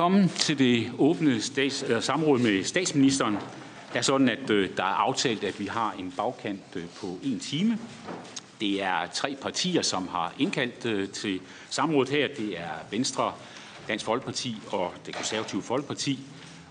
[0.00, 3.34] Velkommen til det åbne stats, øh, samråd med statsministeren.
[3.92, 7.18] Det er sådan, at øh, der er aftalt, at vi har en bagkant øh, på
[7.22, 7.78] en time.
[8.60, 11.40] Det er tre partier, som har indkaldt øh, til
[11.70, 12.28] samrådet her.
[12.36, 13.32] Det er Venstre,
[13.88, 16.18] Dansk Folkeparti og det konservative Folkeparti.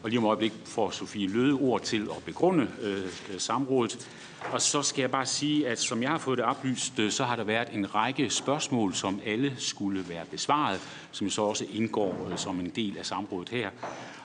[0.04, 4.10] Og lige om øjeblik får Sofie Løde ord til at begrunde øh, samrådet.
[4.52, 7.24] Og så skal jeg bare sige, at som jeg har fået det oplyst, øh, så
[7.24, 10.82] har der været en række spørgsmål, som alle skulle være besvaret,
[11.12, 13.70] som så også indgår øh, som en del af samrådet her.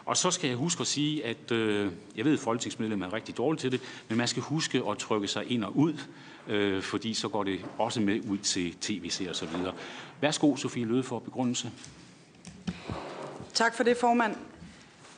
[0.05, 3.37] Og så skal jeg huske at sige, at øh, jeg ved, at folketingsmedlemmer er rigtig
[3.37, 5.95] dårlige til det, men man skal huske at trykke sig ind og ud,
[6.49, 9.49] øh, fordi så går det også med ud til tv-serier osv.
[10.21, 11.71] Værsgo, Sofie Løde, for begrundelse.
[13.55, 14.37] Tak for det, formand.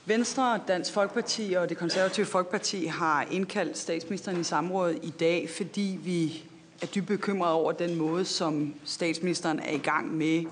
[0.08, 5.98] Venstre, Dansk Folkeparti og det konservative Folkeparti har indkaldt statsministeren i samråd i dag, fordi
[6.04, 6.44] vi
[6.82, 10.44] er dybt bekymrede over den måde, som statsministeren er i gang med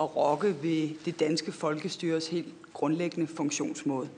[0.00, 4.08] at rokke ved det danske folkestyres helt grundlæggende funktionsmåde.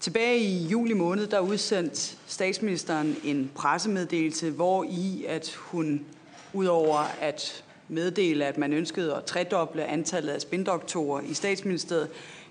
[0.00, 6.06] Tilbage i juli måned, der udsendte statsministeren en pressemeddelelse, hvor i at hun
[6.52, 12.08] udover at meddele, at man ønskede at tredoble antallet af spindoktorer i statsministeriet,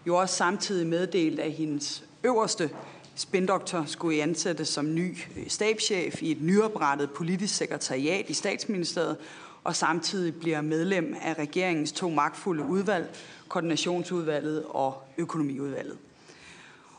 [0.07, 2.69] jo også samtidig meddelt, at hendes øverste
[3.15, 9.17] spindoktor skulle ansættes som ny øh, stabschef i et nyoprettet politisk sekretariat i statsministeriet,
[9.63, 13.15] og samtidig bliver medlem af regeringens to magtfulde udvalg,
[13.47, 15.97] koordinationsudvalget og økonomiudvalget.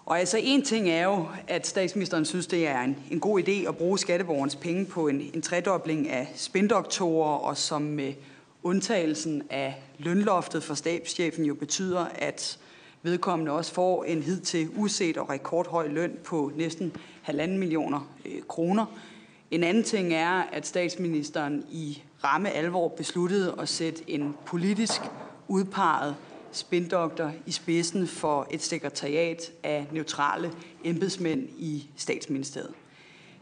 [0.06, 3.68] Og altså en ting er jo, at statsministeren synes, det er en, en god idé
[3.68, 8.12] at bruge skatteborgernes penge på en, en tredobling af spindoktorer, og som med
[8.62, 12.58] undtagelsen af lønloftet for stabschefen jo betyder, at
[13.02, 18.86] vedkommende også får en hidtil uset og rekordhøj løn på næsten halvanden millioner øh, kroner.
[19.50, 25.00] En anden ting er, at statsministeren i ramme alvor besluttede at sætte en politisk
[25.48, 26.16] udpeget
[26.52, 30.52] spindoktor i spidsen for et sekretariat af neutrale
[30.84, 32.74] embedsmænd i statsministeriet.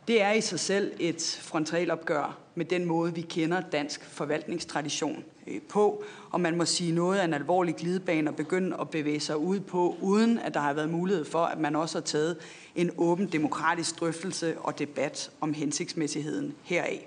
[0.08, 5.60] Det er i sig selv et frontalopgør med den måde, vi kender dansk forvaltningstradition øh,
[5.68, 9.36] på, og man må sige noget af en alvorlig glidebane at begynde at bevæge sig
[9.36, 12.36] ud på, uden at der har været mulighed for, at man også har taget
[12.74, 17.06] en åben demokratisk drøftelse og debat om hensigtsmæssigheden heraf.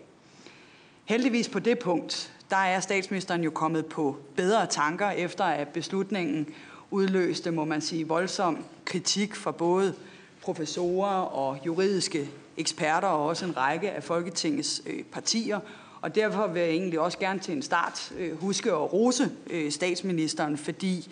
[1.06, 6.48] Heldigvis på det punkt, der er statsministeren jo kommet på bedre tanker, efter at beslutningen
[6.92, 9.94] udløste, må man sige, voldsom kritik fra både
[10.42, 12.30] professorer og juridiske
[12.60, 15.60] eksperter og også en række af Folketingets øh, partier.
[16.02, 19.72] Og derfor vil jeg egentlig også gerne til en start øh, huske at rose øh,
[19.72, 21.12] statsministeren, fordi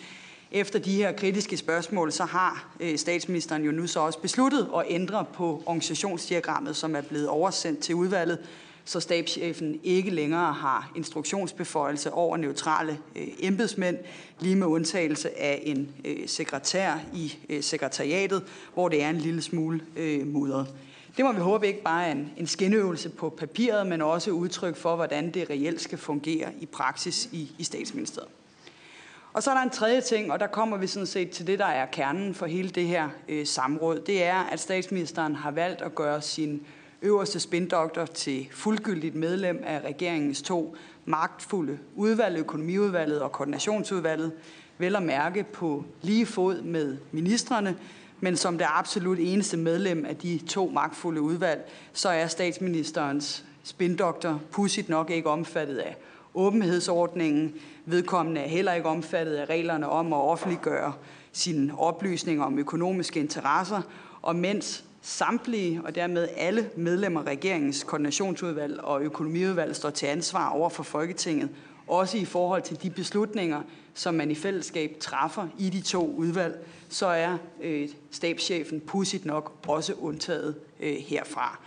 [0.50, 4.84] efter de her kritiske spørgsmål, så har øh, statsministeren jo nu så også besluttet at
[4.88, 8.38] ændre på organisationsdiagrammet, som er blevet oversendt til udvalget,
[8.84, 13.96] så stabschefen ikke længere har instruktionsbeføjelse over neutrale øh, embedsmænd,
[14.40, 18.42] lige med undtagelse af en øh, sekretær i øh, sekretariatet,
[18.74, 20.66] hvor det er en lille smule øh, mudret.
[21.18, 24.76] Det må vi håbe ikke bare er en, en skinøvelse på papiret, men også udtryk
[24.76, 28.30] for, hvordan det reelt skal fungere i praksis i, i statsministeriet.
[29.32, 31.58] Og så er der en tredje ting, og der kommer vi sådan set til det,
[31.58, 34.00] der er kernen for hele det her øh, samråd.
[34.00, 36.66] Det er, at statsministeren har valgt at gøre sin
[37.02, 44.32] øverste spindoktor til fuldgyldigt medlem af regeringens to magtfulde udvalg, økonomiudvalget og koordinationsudvalget,
[44.78, 47.76] vel at mærke på lige fod med ministerne,
[48.20, 54.40] men som det absolut eneste medlem af de to magtfulde udvalg, så er statsministerens spindoktor
[54.50, 55.96] pudsigt nok ikke omfattet af
[56.34, 57.54] åbenhedsordningen.
[57.86, 60.92] Vedkommende er heller ikke omfattet af reglerne om at offentliggøre
[61.32, 63.82] sine oplysninger om økonomiske interesser,
[64.22, 70.48] og mens samtlige og dermed alle medlemmer af regeringens koordinationsudvalg og økonomiudvalg står til ansvar
[70.48, 71.48] over for Folketinget,
[71.88, 73.62] også i forhold til de beslutninger,
[73.94, 79.52] som man i fællesskab træffer i de to udvalg, så er øh, stabschefen pudsigt nok
[79.66, 81.60] også undtaget øh, herfra.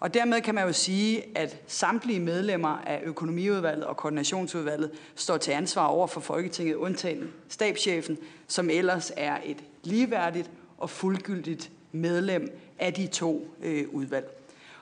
[0.00, 5.52] Og dermed kan man jo sige, at samtlige medlemmer af økonomiudvalget og koordinationsudvalget står til
[5.52, 12.94] ansvar over for Folketinget, undtagen stabschefen, som ellers er et ligeværdigt og fuldgyldigt medlem af
[12.94, 14.37] de to øh, udvalg.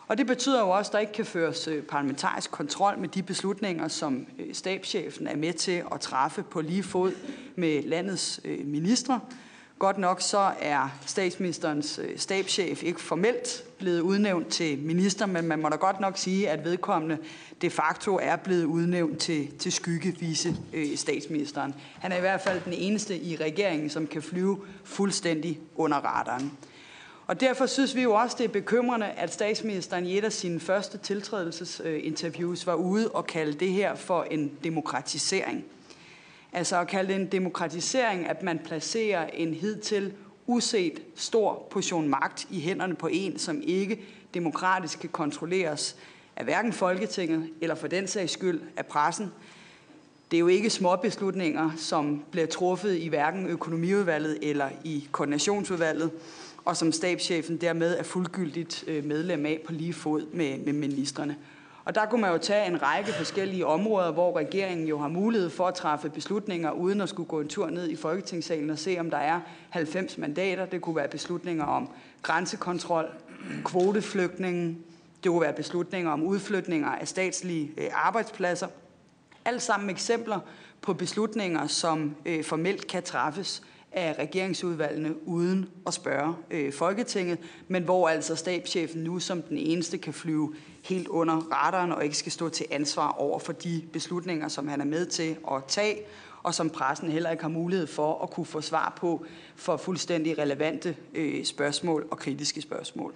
[0.09, 3.23] Og det betyder jo også, at der ikke kan føres øh, parlamentarisk kontrol med de
[3.23, 7.13] beslutninger, som øh, stabschefen er med til at træffe på lige fod
[7.57, 9.21] med landets øh, ministre.
[9.79, 15.69] Godt nok så er statsministerens stabschef ikke formelt blevet udnævnt til minister, men man må
[15.69, 17.19] da godt nok sige, at vedkommende
[17.63, 21.75] de facto er blevet udnævnt til, til skyggevise øh, statsministeren.
[22.01, 26.53] Han er i hvert fald den eneste i regeringen, som kan flyve fuldstændig under radaren.
[27.27, 30.61] Og derfor synes vi jo også, det er bekymrende, at statsministeren i et af sine
[30.61, 35.65] første tiltrædelsesinterviews var ude og kalde det her for en demokratisering.
[36.53, 40.13] Altså at kalde det en demokratisering, at man placerer en hidtil
[40.47, 44.01] uset stor portion magt i hænderne på en, som ikke
[44.35, 45.97] demokratisk kan kontrolleres
[46.37, 49.33] af hverken Folketinget eller for den sags skyld af pressen.
[50.31, 56.11] Det er jo ikke små beslutninger, som bliver truffet i hverken økonomiudvalget eller i koordinationsudvalget,
[56.67, 61.37] og som stabschefen dermed er fuldgyldigt øh, medlem af på lige fod med, med ministerne.
[61.85, 65.51] Og der kunne man jo tage en række forskellige områder, hvor regeringen jo har mulighed
[65.51, 68.97] for at træffe beslutninger, uden at skulle gå en tur ned i Folketingssalen og se,
[69.01, 69.41] om der er
[69.71, 70.67] 90 mandater.
[70.67, 71.89] Det kunne være beslutninger om
[72.23, 73.07] grænsekontrol,
[73.65, 74.79] kvoteflygtninge,
[75.25, 78.67] det kunne være beslutninger om udflytninger af statslige øh, arbejdspladser.
[79.45, 80.41] Alt sammen eksempler
[80.83, 83.63] på beslutninger, som øh, formelt kan træffes
[83.97, 87.39] af regeringsudvalgene uden at spørge øh, Folketinget,
[87.69, 92.17] men hvor altså stabschefen nu som den eneste kan flyve helt under radaren og ikke
[92.17, 95.99] skal stå til ansvar over for de beslutninger, som han er med til at tage,
[96.43, 99.25] og som pressen heller ikke har mulighed for at kunne få svar på
[99.57, 103.15] for fuldstændig relevante øh, spørgsmål og kritiske spørgsmål.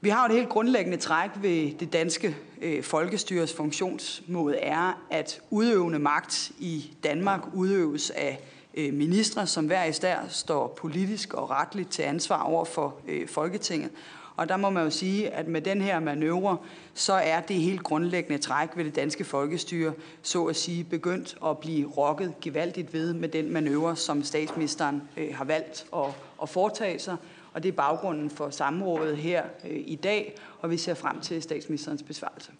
[0.00, 5.40] Vi har jo et helt grundlæggende træk ved det danske øh, folkestyres funktionsmåde er, at
[5.50, 8.40] udøvende magt i Danmark udøves af
[8.74, 13.90] øh, ministre, som hver især står politisk og retligt til ansvar over for øh, Folketinget.
[14.36, 16.56] Og der må man jo sige, at med den her manøvre,
[16.94, 19.92] så er det helt grundlæggende træk ved det danske folkestyre,
[20.22, 25.34] så at sige, begyndt at blive rokket gevaldigt ved med den manøvre, som statsministeren øh,
[25.34, 26.04] har valgt at,
[26.42, 27.16] at foretage sig.
[27.52, 31.42] Og det er baggrunden for samrådet her øh, i dag, og vi ser frem til
[31.42, 32.52] statsministerens besvarelse.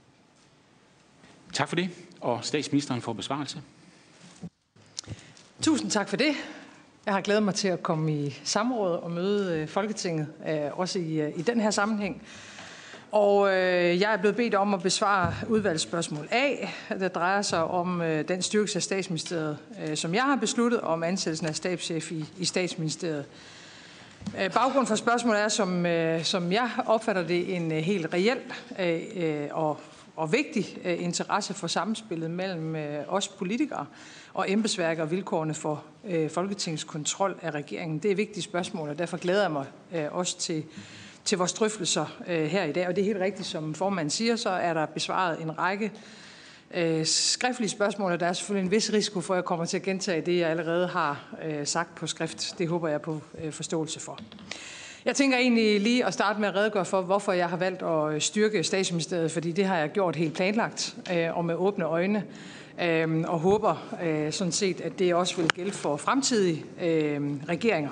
[1.53, 1.91] Tak for det,
[2.21, 3.63] og statsministeren får besvarelse.
[5.63, 6.35] Tusind tak for det.
[7.07, 10.99] Jeg har glædet mig til at komme i samråd og møde øh, Folketinget, øh, også
[10.99, 12.23] i, øh, i den her sammenhæng.
[13.13, 16.55] Og øh, jeg er blevet bedt om at besvare udvalgsspørgsmål A,
[16.89, 21.03] der drejer sig om øh, den styrkelse af statsministeriet, øh, som jeg har besluttet om
[21.03, 23.25] ansættelsen af stabschef i, i statsministeriet.
[24.41, 28.39] Øh, baggrund for spørgsmålet er, som, øh, som jeg opfatter det, en øh, helt reel
[28.79, 29.81] øh, og,
[30.17, 33.87] og vigtig øh, interesse for samspillet mellem øh, os politikere
[34.39, 37.99] og embedsværket og vilkårene for øh, Folketingets kontrol af regeringen.
[37.99, 40.65] Det er vigtige spørgsmål, og derfor glæder jeg mig øh, også til,
[41.25, 42.89] til vores drøftelser øh, her i dag.
[42.89, 45.93] Og det er helt rigtigt, som formanden siger, så er der besvaret en række
[46.75, 49.77] øh, skriftlige spørgsmål, og der er selvfølgelig en vis risiko for, at jeg kommer til
[49.77, 52.55] at gentage det, jeg allerede har øh, sagt på skrift.
[52.59, 54.19] Det håber jeg på øh, forståelse for.
[55.05, 58.15] Jeg tænker egentlig lige at starte med at redegøre for, hvorfor jeg har valgt at
[58.15, 62.25] øh, styrke statsministeriet, fordi det har jeg gjort helt planlagt øh, og med åbne øjne
[62.83, 67.91] øh, og håber øh, sådan set, at det også vil gælde for fremtidige øh, regeringer.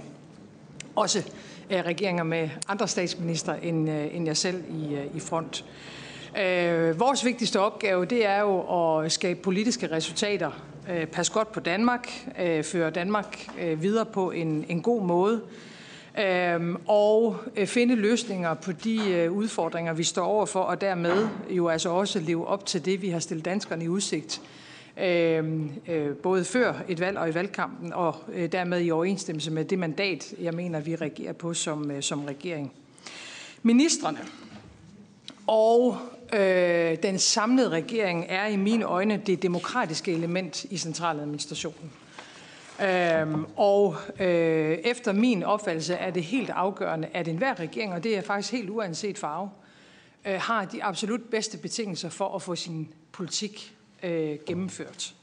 [0.96, 1.18] Også
[1.70, 5.64] øh, regeringer med andre statsminister end, øh, end jeg selv i, øh, i front.
[6.40, 8.60] Øh, vores vigtigste opgave, det er jo
[9.02, 10.50] at skabe politiske resultater.
[10.90, 12.08] Øh, pas godt på Danmark,
[12.40, 15.40] øh, føre Danmark øh, videre på en, en god måde,
[16.20, 21.68] øh, og øh, finde løsninger på de øh, udfordringer, vi står overfor, og dermed jo
[21.68, 24.40] altså også leve op til det, vi har stillet danskerne i udsigt
[25.00, 29.64] Øhm, øh, både før et valg og i valgkampen, og øh, dermed i overensstemmelse med
[29.64, 32.72] det mandat, jeg mener, vi regerer på som, øh, som regering.
[33.62, 34.18] Ministerne
[35.46, 35.96] og
[36.32, 41.92] øh, den samlede regering er i mine øjne det demokratiske element i centraladministrationen.
[42.82, 48.16] Øhm, og øh, efter min opfattelse er det helt afgørende, at enhver regering, og det
[48.16, 49.50] er faktisk helt uanset farve,
[50.26, 55.14] øh, har de absolut bedste betingelser for at få sin politik øh, gennemført.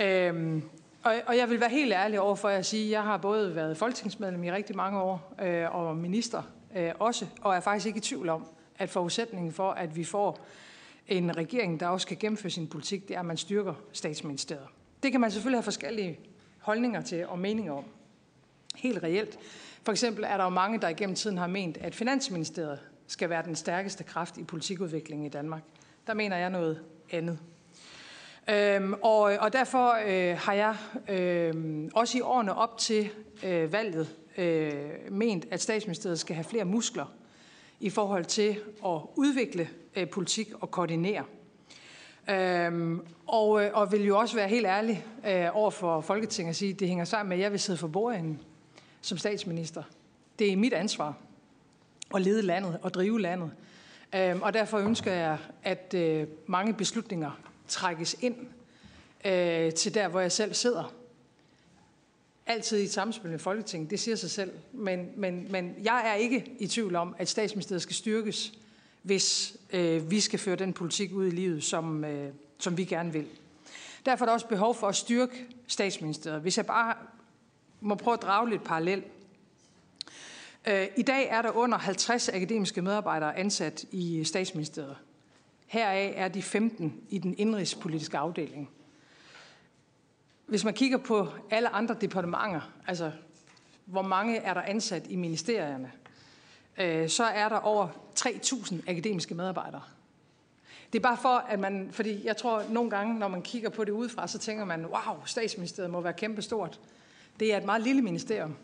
[0.00, 0.62] Øhm,
[1.02, 3.54] og, og jeg vil være helt ærlig over for at sige, at jeg har både
[3.54, 6.42] været folketingsmedlem i rigtig mange år øh, og minister
[6.76, 8.46] øh, også, og er faktisk ikke i tvivl om,
[8.78, 10.46] at forudsætningen for, at vi får
[11.08, 14.66] en regering, der også skal gennemføre sin politik, det er, at man styrker statsministeriet.
[15.02, 16.18] Det kan man selvfølgelig have forskellige
[16.58, 17.84] holdninger til og meninger om.
[18.76, 19.38] Helt reelt.
[19.82, 23.42] For eksempel er der jo mange, der igennem tiden har ment, at Finansministeriet skal være
[23.42, 25.62] den stærkeste kraft i politikudviklingen i Danmark.
[26.06, 27.38] Der mener jeg noget andet.
[28.50, 30.76] Øhm, og, og derfor øh, har jeg
[31.08, 31.54] øh,
[31.94, 33.10] også i årene op til
[33.44, 34.72] øh, valget øh,
[35.10, 37.12] ment, at statsministeriet skal have flere muskler
[37.80, 41.24] i forhold til at udvikle øh, politik og koordinere.
[42.30, 46.56] Øhm, og, øh, og vil jo også være helt ærlig øh, over for Folketinget og
[46.56, 48.40] sige, at det hænger sammen med, at jeg vil sidde for bordenden
[49.00, 49.82] som statsminister.
[50.38, 51.14] Det er mit ansvar
[52.14, 53.50] at lede landet og drive landet.
[54.14, 57.30] Øhm, og derfor ønsker jeg, at øh, mange beslutninger
[57.68, 58.36] trækkes ind
[59.24, 60.94] øh, til der, hvor jeg selv sidder.
[62.46, 64.52] Altid i et samspil med Folketinget, det siger sig selv.
[64.72, 68.52] Men, men, men jeg er ikke i tvivl om, at statsministeriet skal styrkes,
[69.02, 73.12] hvis øh, vi skal føre den politik ud i livet, som, øh, som vi gerne
[73.12, 73.26] vil.
[74.06, 76.40] Derfor er der også behov for at styrke statsministeriet.
[76.40, 76.94] Hvis jeg bare
[77.80, 79.02] må prøve at drage lidt parallel.
[80.68, 84.96] Øh, I dag er der under 50 akademiske medarbejdere ansat i statsministeriet.
[85.66, 88.70] Heraf er de 15 i den indrigspolitiske afdeling.
[90.46, 93.12] Hvis man kigger på alle andre departementer, altså
[93.84, 95.92] hvor mange er der ansat i ministerierne,
[96.78, 97.88] øh, så er der over
[98.20, 99.82] 3.000 akademiske medarbejdere.
[100.92, 103.84] Det er bare for, at man, fordi jeg tror nogle gange, når man kigger på
[103.84, 106.80] det udefra, så tænker man, wow, statsministeriet må være kæmpestort.
[107.40, 108.56] Det er et meget lille ministerium.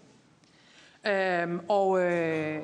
[1.06, 2.62] Øhm, og øh,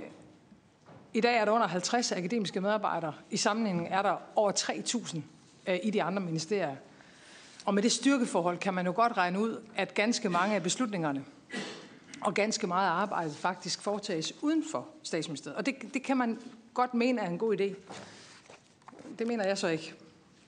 [1.14, 3.12] i dag er der under 50 akademiske medarbejdere.
[3.30, 5.20] I sammenligning er der over 3.000
[5.66, 6.76] øh, i de andre ministerier.
[7.64, 11.24] Og med det styrkeforhold kan man jo godt regne ud, at ganske mange af beslutningerne
[12.20, 15.56] og ganske meget arbejde faktisk foretages uden for statsministeriet.
[15.56, 16.38] Og det, det kan man
[16.74, 17.74] godt mene er en god idé.
[19.18, 19.94] Det mener jeg så ikke.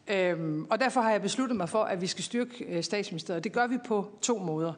[0.09, 3.45] Øhm, og derfor har jeg besluttet mig for, at vi skal styrke øh, statsministeriet.
[3.45, 4.73] Det gør vi på to måder.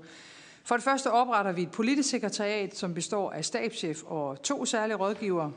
[0.65, 4.97] For det første opretter vi et politisk sekretariat, som består af stabschef og to særlige
[4.97, 5.53] rådgivere.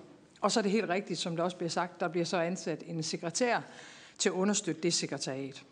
[0.46, 2.84] Og så er det helt rigtigt, som det også bliver sagt, der bliver så ansat
[2.88, 3.60] en sekretær
[4.18, 5.64] til at understøtte det sekretariat.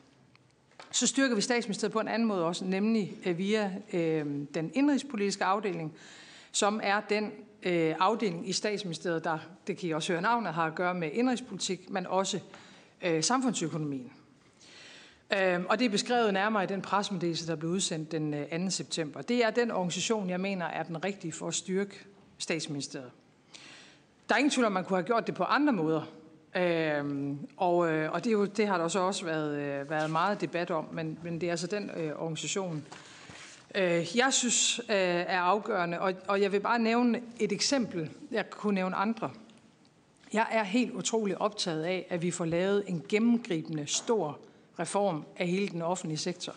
[0.92, 5.44] Så styrker vi statsministeriet på en anden måde også, nemlig øh, via øh, den indrigspolitiske
[5.44, 5.94] afdeling,
[6.52, 7.32] som er den
[7.64, 9.38] øh, afdeling i statsministeriet, der,
[9.68, 12.40] det kan I også høre navnet, har at gøre med indrigspolitik, men også
[13.02, 14.12] øh, samfundsøkonomien.
[15.38, 18.70] Øh, og det er beskrevet nærmere i den presmeddelelse, der blev udsendt den øh, 2.
[18.70, 19.22] September.
[19.22, 22.06] Det er den organisation, jeg mener er den rigtige for at styrke
[22.38, 23.12] statsministeriet.
[24.30, 26.02] Der er ingen tvivl om, man kunne have gjort det på andre måder.
[26.56, 30.10] Øhm, og øh, og det, er jo, det har der også, også været, øh, været
[30.10, 32.86] meget debat om, men, men det er altså den øh, organisation,
[33.76, 36.00] øh, jeg synes øh, er afgørende.
[36.00, 38.10] Og, og jeg vil bare nævne et eksempel.
[38.32, 39.32] Jeg kunne nævne andre.
[40.34, 44.40] Jeg er helt utrolig optaget af, at vi får lavet en gennemgribende, stor
[44.80, 46.54] reform af hele den offentlige sektor.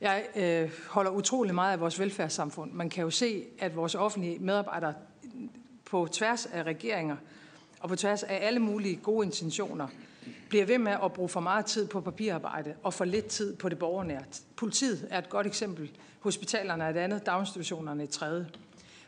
[0.00, 2.72] Jeg øh, holder utrolig meget af vores velfærdssamfund.
[2.72, 4.94] Man kan jo se, at vores offentlige medarbejdere
[5.92, 7.16] på tværs af regeringer
[7.80, 9.88] og på tværs af alle mulige gode intentioner
[10.48, 13.68] bliver ved med at bruge for meget tid på papirarbejde og for lidt tid på
[13.68, 14.22] det borgernære.
[14.56, 18.46] Politiet er et godt eksempel, hospitalerne er et andet, daginstitutionerne et tredje.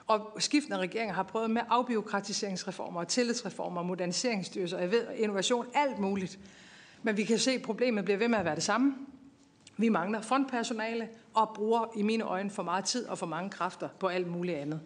[0.07, 6.39] Og skiftende regeringer har prøvet med afbiokratiseringsreformer, tillidsreformer, moderniseringsstyrelser, jeg ved, innovation, alt muligt.
[7.03, 8.95] Men vi kan se, at problemet bliver ved med at være det samme.
[9.77, 13.89] Vi mangler frontpersonale og bruger i mine øjne for meget tid og for mange kræfter
[13.99, 14.81] på alt muligt andet.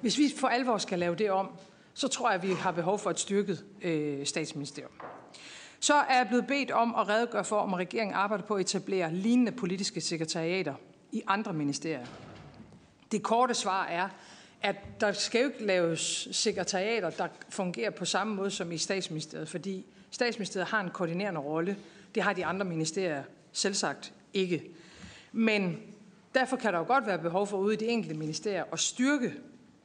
[0.00, 1.50] Hvis vi for alvor skal lave det om,
[1.94, 4.92] så tror jeg, at vi har behov for et styrket øh, statsministerium.
[5.80, 9.14] Så er jeg blevet bedt om at redegøre for, om regeringen arbejder på at etablere
[9.14, 10.74] lignende politiske sekretariater
[11.12, 12.06] i andre ministerier.
[13.12, 14.08] Det korte svar er,
[14.62, 19.48] at der skal jo ikke laves sekretariater, der fungerer på samme måde som i statsministeriet,
[19.48, 21.76] fordi statsministeriet har en koordinerende rolle.
[22.14, 24.62] Det har de andre ministerier selvsagt ikke.
[25.32, 25.78] Men
[26.34, 29.32] derfor kan der jo godt være behov for ude i de enkelte ministerier at styrke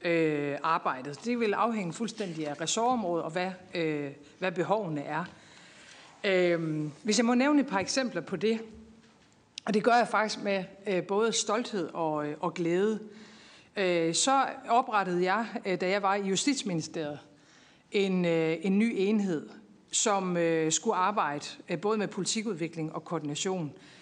[0.06, 1.26] øh, arbejdet.
[1.26, 5.26] Det vil afhænge fuldstændig af ressortområdet og hvad, øh, hvad behovene er.
[6.24, 8.60] Øh, hvis jeg må nævne et par eksempler på det,
[9.66, 13.00] og det gør jeg faktisk med øh, både stolthed og, øh, og glæde,
[13.76, 17.20] øh, så oprettede jeg, øh, da jeg var i Justitsministeriet,
[17.92, 19.50] en, øh, en ny enhed,
[19.92, 23.74] som øh, skulle arbejde øh, både med politikudvikling og koordination.
[23.76, 23.95] Øh,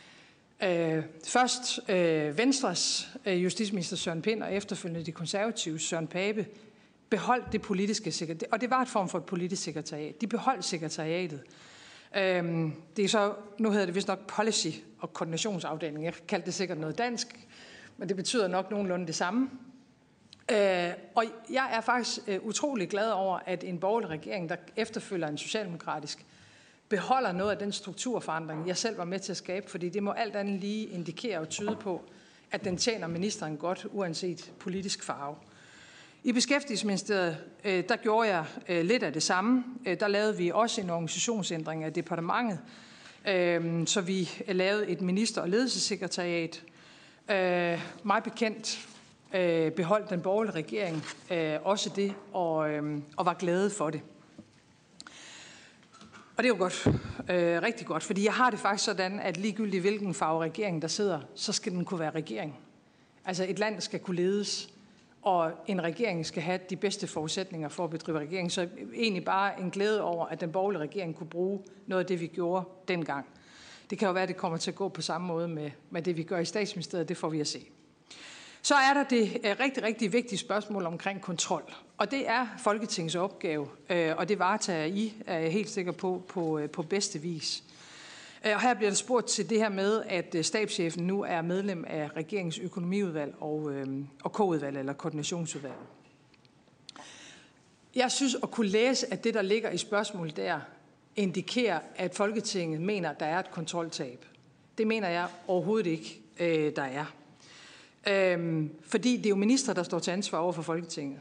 [0.64, 6.46] Øh, først øh, Venstres øh, justitsminister Søren Pind og efterfølgende de konservative Søren Pape
[7.10, 10.22] beholdt det politiske sekretariat, og det var et form for et politisk sekretariat.
[10.22, 11.42] De beholdt sekretariatet.
[12.16, 14.68] Øh, det er så, nu hedder det vist nok policy
[15.00, 16.06] og koordinationsafdeling.
[16.06, 17.48] Jeg kaldte det sikkert noget dansk,
[17.98, 19.50] men det betyder nok nogenlunde det samme.
[20.52, 25.28] Øh, og jeg er faktisk øh, utrolig glad over, at en borgerlig regering, der efterfølger
[25.28, 26.26] en socialdemokratisk,
[26.94, 30.12] beholder noget af den strukturforandring, jeg selv var med til at skabe, fordi det må
[30.12, 32.02] alt andet lige indikere og tyde på,
[32.52, 35.36] at den tjener ministeren godt, uanset politisk farve.
[36.24, 39.64] I Beskæftigelsesministeriet, øh, der gjorde jeg øh, lidt af det samme.
[39.86, 42.60] Øh, der lavede vi også en organisationsændring af departementet,
[43.90, 46.64] så vi lavede et minister- og ledelsessekretariat.
[48.04, 48.88] Mig bekendt
[49.76, 51.04] beholdt den borgerlige regering
[51.64, 52.56] også det, og,
[53.18, 54.02] og var glade for det.
[56.38, 56.88] Og det er jo godt,
[57.30, 60.88] øh, rigtig godt, fordi jeg har det faktisk sådan, at ligegyldigt hvilken farve regering der
[60.88, 62.60] sidder, så skal den kunne være regering.
[63.26, 64.70] Altså et land skal kunne ledes,
[65.22, 68.52] og en regering skal have de bedste forudsætninger for at bedrive regering.
[68.52, 72.20] Så egentlig bare en glæde over, at den borgerlige regering kunne bruge noget af det,
[72.20, 73.26] vi gjorde dengang.
[73.90, 76.02] Det kan jo være, at det kommer til at gå på samme måde med, med
[76.02, 77.10] det, vi gør i statsministeriet.
[77.10, 77.66] Det får vi at se.
[78.62, 81.74] Så er der det øh, rigtig, rigtig vigtige spørgsmål omkring kontrol.
[82.04, 86.24] Og det er Folketingets opgave, øh, og det varetager I, er jeg helt sikker på,
[86.28, 87.64] på, øh, på bedste vis.
[88.46, 91.86] Øh, og her bliver der spurgt til det her med, at stabschefen nu er medlem
[91.88, 93.72] af regeringens økonomiudvalg og,
[94.24, 95.74] og K-udvalg eller koordinationsudvalg.
[97.96, 100.60] Jeg synes at kunne læse, at det, der ligger i spørgsmålet der,
[101.16, 104.26] indikerer, at Folketinget mener, at der er et kontroltab.
[104.78, 106.22] Det mener jeg overhovedet ikke,
[106.76, 107.06] der er.
[108.08, 111.20] Øhm, fordi det er jo minister, der står til ansvar over for Folketinget.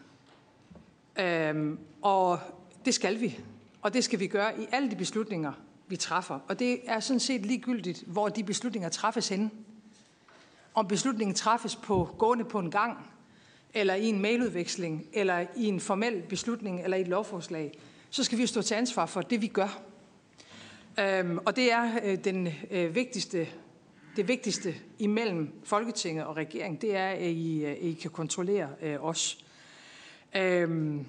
[1.19, 2.39] Øhm, og
[2.85, 3.39] det skal vi.
[3.83, 5.53] Og det skal vi gøre i alle de beslutninger,
[5.89, 6.39] vi træffer.
[6.49, 9.51] Og det er sådan set ligegyldigt, hvor de beslutninger træffes henne.
[10.75, 12.99] Om beslutningen træffes på gående på en gang,
[13.75, 17.79] eller i en mailudveksling, eller i en formel beslutning, eller i et lovforslag,
[18.11, 19.83] så skal vi stå til ansvar for det, vi gør.
[21.01, 23.49] Øhm, og det er øh, den øh, vigtigste,
[24.17, 29.05] det vigtigste imellem Folketinget og regeringen, det er, at I, øh, I kan kontrollere øh,
[29.05, 29.45] os.
[30.37, 31.07] Øhm,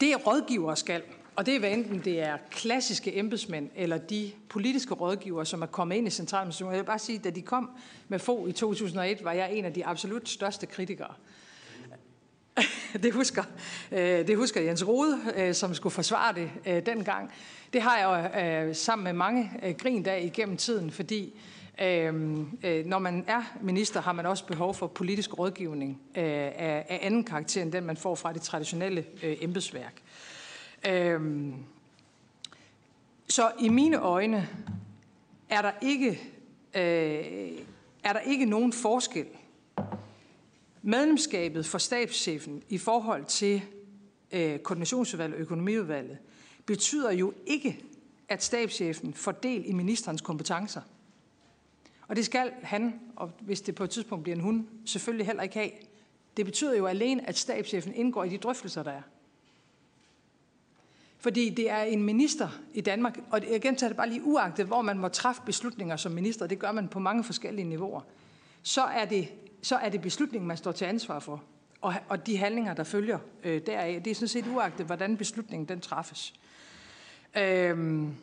[0.00, 1.02] det rådgivere skal,
[1.36, 5.66] og det er hvad enten det er klassiske embedsmænd eller de politiske rådgivere, som er
[5.66, 6.74] kommet ind i centraladministrationen.
[6.74, 7.70] Jeg vil bare sige, at da de kom
[8.08, 11.14] med få i 2001, var jeg en af de absolut største kritikere.
[13.02, 13.44] Det husker,
[13.92, 17.32] øh, det husker Jens Rode, øh, som skulle forsvare det øh, dengang.
[17.72, 21.34] Det har jeg jo sammen med mange grin af igennem tiden, fordi
[21.82, 26.98] Øhm, øh, når man er minister, har man også behov for politisk rådgivning øh, af
[27.02, 30.02] anden karakter end den, man får fra det traditionelle øh, embedsværk.
[30.88, 31.54] Øhm,
[33.28, 34.48] så i mine øjne
[35.50, 36.20] er der ikke,
[38.04, 39.26] er der ikke nogen forskel
[40.82, 43.62] Medlemskabet for stabschefen i forhold til
[44.32, 46.18] øh, koordinationsudvalget og økonomiudvalget
[46.66, 47.84] betyder jo ikke,
[48.28, 50.80] at stabschefen får del i ministerens kompetencer.
[52.12, 55.42] Og det skal han, og hvis det på et tidspunkt bliver en hun, selvfølgelig heller
[55.42, 55.70] ikke have.
[56.36, 59.02] Det betyder jo alene, at stabschefen indgår i de drøftelser, der er.
[61.18, 64.82] Fordi det er en minister i Danmark, og jeg gentager det bare lige uagtet, hvor
[64.82, 68.00] man må træffe beslutninger som minister, det gør man på mange forskellige niveauer,
[68.62, 69.28] så er det
[69.62, 71.42] så er det beslutningen, man står til ansvar for.
[71.80, 75.68] Og, og de handlinger, der følger øh, deraf, det er sådan set uagtet, hvordan beslutningen
[75.68, 76.34] den træffes.
[77.36, 78.14] Øhm,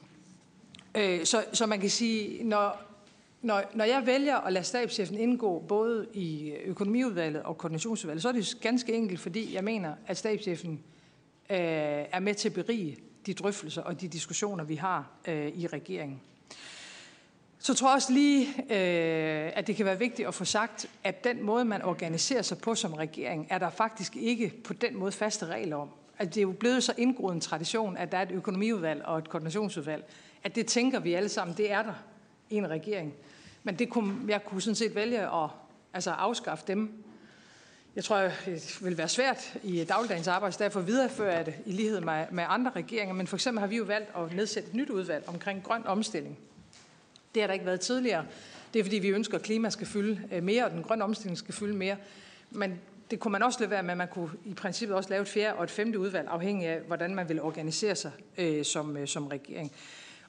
[0.95, 2.88] øh, så, så man kan sige, når,
[3.41, 8.31] når, når jeg vælger at lade stabschefen indgå både i økonomiudvalget og koordinationsudvalget, så er
[8.31, 10.83] det ganske enkelt, fordi jeg mener, at stabschefen
[11.49, 11.57] øh,
[12.11, 16.21] er med til at berige de drøftelser og de diskussioner, vi har øh, i regeringen.
[17.59, 21.23] Så tror jeg også lige, øh, at det kan være vigtigt at få sagt, at
[21.23, 25.11] den måde, man organiserer sig på som regering, er der faktisk ikke på den måde
[25.11, 25.89] faste regler om.
[26.17, 29.17] At det er jo blevet så indgroet en tradition, at der er et økonomiudvalg og
[29.17, 30.03] et koordinationsudvalg,
[30.43, 31.93] at det tænker vi alle sammen, det er der
[32.49, 33.13] i en regering.
[33.63, 35.49] Men det kunne, jeg kunne sådan set vælge at
[35.93, 37.03] altså afskaffe dem.
[37.95, 42.01] Jeg tror, det vil være svært i dagligdagens arbejde, så derfor videreføre det i lighed
[42.01, 43.15] med, med andre regeringer.
[43.15, 46.37] Men for eksempel har vi jo valgt at nedsætte et nyt udvalg omkring grøn omstilling
[47.35, 48.25] det har der ikke været tidligere.
[48.73, 51.37] Det er fordi, vi ønsker, at klima skal fylde øh, mere, og den grønne omstilling
[51.37, 51.97] skal fylde mere.
[52.51, 52.79] Men
[53.11, 55.57] det kunne man også lade være med, man kunne i princippet også lave et fjerde
[55.57, 59.27] og et femte udvalg, afhængig af, hvordan man vil organisere sig øh, som, øh, som
[59.27, 59.71] regering.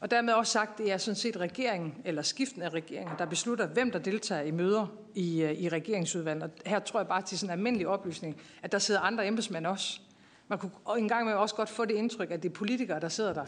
[0.00, 3.66] Og dermed også sagt, det er sådan set regeringen, eller skiften af regeringen, der beslutter,
[3.66, 6.42] hvem der deltager i møder i, øh, i regeringsudvalget.
[6.42, 9.66] Og her tror jeg bare til sådan en almindelig oplysning, at der sidder andre embedsmænd
[9.66, 10.00] også.
[10.48, 13.32] Man kunne engang med også godt få det indtryk, at det er politikere, der sidder
[13.32, 13.44] der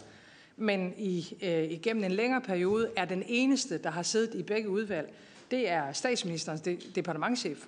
[0.57, 4.69] men i, øh, igennem en længere periode er den eneste, der har siddet i begge
[4.69, 5.15] udvalg,
[5.51, 7.67] det er statsministerens de, departementchef.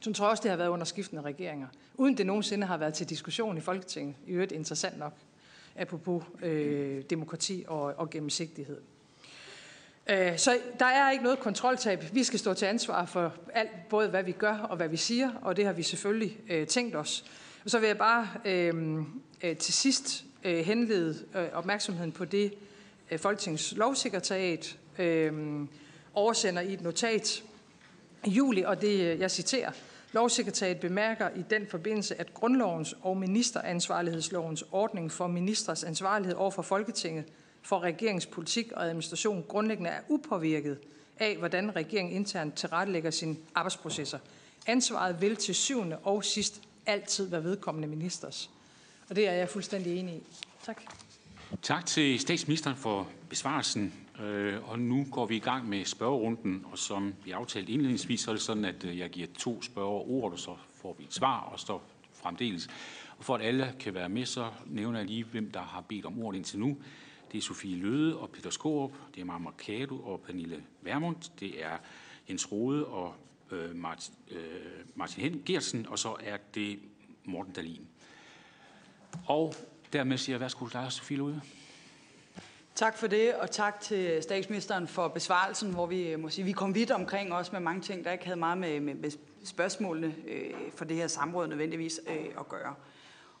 [0.00, 2.94] Så tror jeg også, det har været under skiftende regeringer, uden det nogensinde har været
[2.94, 4.14] til diskussion i Folketinget.
[4.26, 5.12] I øvrigt interessant nok,
[5.76, 8.80] apropos øh, demokrati og, og gennemsigtighed.
[10.10, 12.04] Øh, så der er ikke noget kontroltab.
[12.12, 15.30] Vi skal stå til ansvar for alt, både hvad vi gør og hvad vi siger,
[15.42, 17.24] og det har vi selvfølgelig øh, tænkt os.
[17.64, 18.98] Og så vil jeg bare øh,
[19.42, 22.54] øh til sidst øh, henlede øh, opmærksomheden på det,
[23.10, 25.60] øh, Folketingets lovsekretariat øh,
[26.14, 27.42] oversender i et notat
[28.24, 29.70] i juli, og det, øh, jeg citerer,
[30.12, 36.62] Lovsekretariat bemærker i den forbindelse, at grundlovens og ministeransvarlighedslovens ordning for ministers ansvarlighed over for
[36.62, 37.24] Folketinget
[37.62, 40.78] for regeringspolitik og administration grundlæggende er upåvirket
[41.18, 44.18] af, hvordan regeringen internt tilrettelægger sine arbejdsprocesser.
[44.66, 48.50] Ansvaret vil til syvende og sidst altid være vedkommende ministers.
[49.10, 50.22] Og det er jeg fuldstændig enig i.
[50.64, 50.82] Tak.
[51.62, 54.01] Tak til statsministeren for besvarelsen.
[54.20, 58.30] Øh, og nu går vi i gang med spørgerunden, og som vi aftalte indledningsvis, så
[58.30, 61.14] er det sådan, at øh, jeg giver to spørger ord, og så får vi et
[61.14, 61.78] svar, og så
[62.12, 62.68] fremdeles.
[63.18, 66.06] Og for at alle kan være med, så nævner jeg lige, hvem der har bedt
[66.06, 66.76] om ordet indtil nu.
[67.32, 71.64] Det er Sofie Løde og Peter Skorup, det er Marmar Kado og Pernille Vermund, det
[71.64, 71.76] er
[72.28, 73.14] Jens Rode og
[73.50, 74.40] øh, Martin, øh,
[74.94, 76.78] Martin Gersen, og så er det
[77.24, 77.86] Morten Dalin.
[79.26, 79.54] Og
[79.92, 81.40] dermed siger jeg værsgo til dig, Sofie Løde.
[82.74, 86.52] Tak for det, og tak til statsministeren for besvarelsen, hvor vi øh, må sige, vi
[86.52, 89.10] kom vidt omkring også med mange ting, der ikke havde meget med, med, med
[89.44, 92.74] spørgsmålene øh, for det her samråd nødvendigvis øh, at gøre.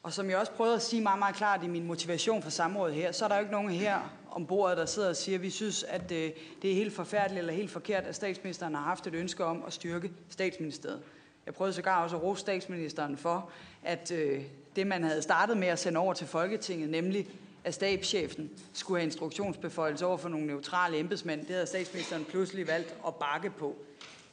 [0.02, 2.94] Og som jeg også prøvede at sige meget, meget klart i min motivation for samrådet
[2.94, 3.98] her, så er der jo ikke nogen her
[4.30, 6.30] om bordet, der sidder og siger, at vi synes, at øh,
[6.62, 9.72] det er helt forfærdeligt eller helt forkert, at statsministeren har haft et ønske om at
[9.72, 11.02] styrke statsministeriet.
[11.46, 13.50] Jeg prøvede sågar også at rose statsministeren for,
[13.82, 14.42] at øh,
[14.76, 17.28] det, man havde startet med at sende over til Folketinget, nemlig
[17.64, 22.96] at stabschefen skulle have instruktionsbeføjelse over for nogle neutrale embedsmænd, det havde statsministeren pludselig valgt
[23.06, 23.76] at bakke på.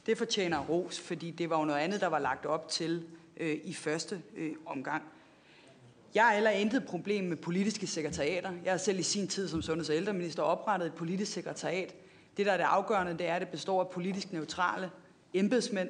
[0.06, 3.04] Det fortjener ros, fordi det var jo noget andet, der var lagt op til
[3.36, 5.02] øh, i første øh, omgang.
[6.14, 8.52] Jeg har heller intet problem med politiske sekretariater.
[8.64, 11.94] Jeg har selv i sin tid som sundheds- og ældreminister oprettet et politisk sekretariat.
[12.36, 14.90] Det, der er det afgørende, det er, at det består af politisk neutrale
[15.34, 15.88] embedsmænd,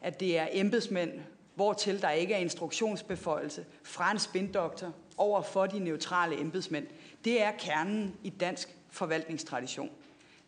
[0.00, 1.10] at det er embedsmænd,
[1.54, 6.86] hvortil der ikke er instruktionsbeføjelse fra en spindoktor over for de neutrale embedsmænd.
[7.24, 9.90] Det er kernen i dansk forvaltningstradition.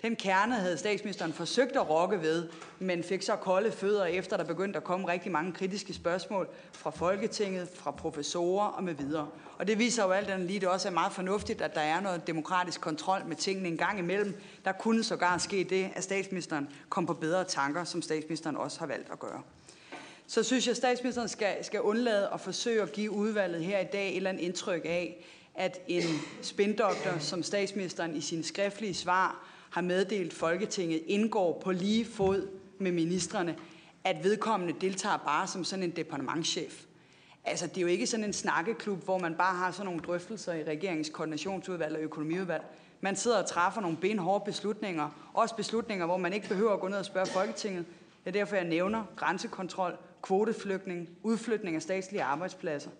[0.05, 2.49] Den kerne havde statsministeren forsøgt at rokke ved,
[2.79, 6.91] men fik så kolde fødder efter, der begyndte at komme rigtig mange kritiske spørgsmål fra
[6.91, 9.29] Folketinget, fra professorer og med videre.
[9.59, 12.01] Og det viser jo alt andet lige, det også er meget fornuftigt, at der er
[12.01, 14.41] noget demokratisk kontrol med tingene en gang imellem.
[14.65, 18.87] Der kunne sågar ske det, at statsministeren kom på bedre tanker, som statsministeren også har
[18.87, 19.43] valgt at gøre
[20.27, 23.85] så synes jeg, at statsministeren skal, skal undlade at forsøge at give udvalget her i
[23.93, 26.03] dag et eller andet indtryk af, at en
[26.43, 32.93] spindoktor, som statsministeren i sine skriftlige svar har meddelt Folketinget, indgår på lige fod med
[32.93, 33.57] ministerne,
[34.05, 36.85] at vedkommende deltager bare som sådan en departementchef.
[37.45, 40.53] Altså, det er jo ikke sådan en snakkeklub, hvor man bare har sådan nogle drøftelser
[40.53, 42.63] i regeringens koordinationsudvalg og økonomiudvalg.
[43.01, 45.31] Man sidder og træffer nogle benhårde beslutninger.
[45.35, 47.85] Også beslutninger, hvor man ikke behøver at gå ned og spørge Folketinget.
[48.25, 52.91] Det er derfor, jeg nævner grænsekontrol, kvoteflygtning, udflytning af statslige arbejdspladser.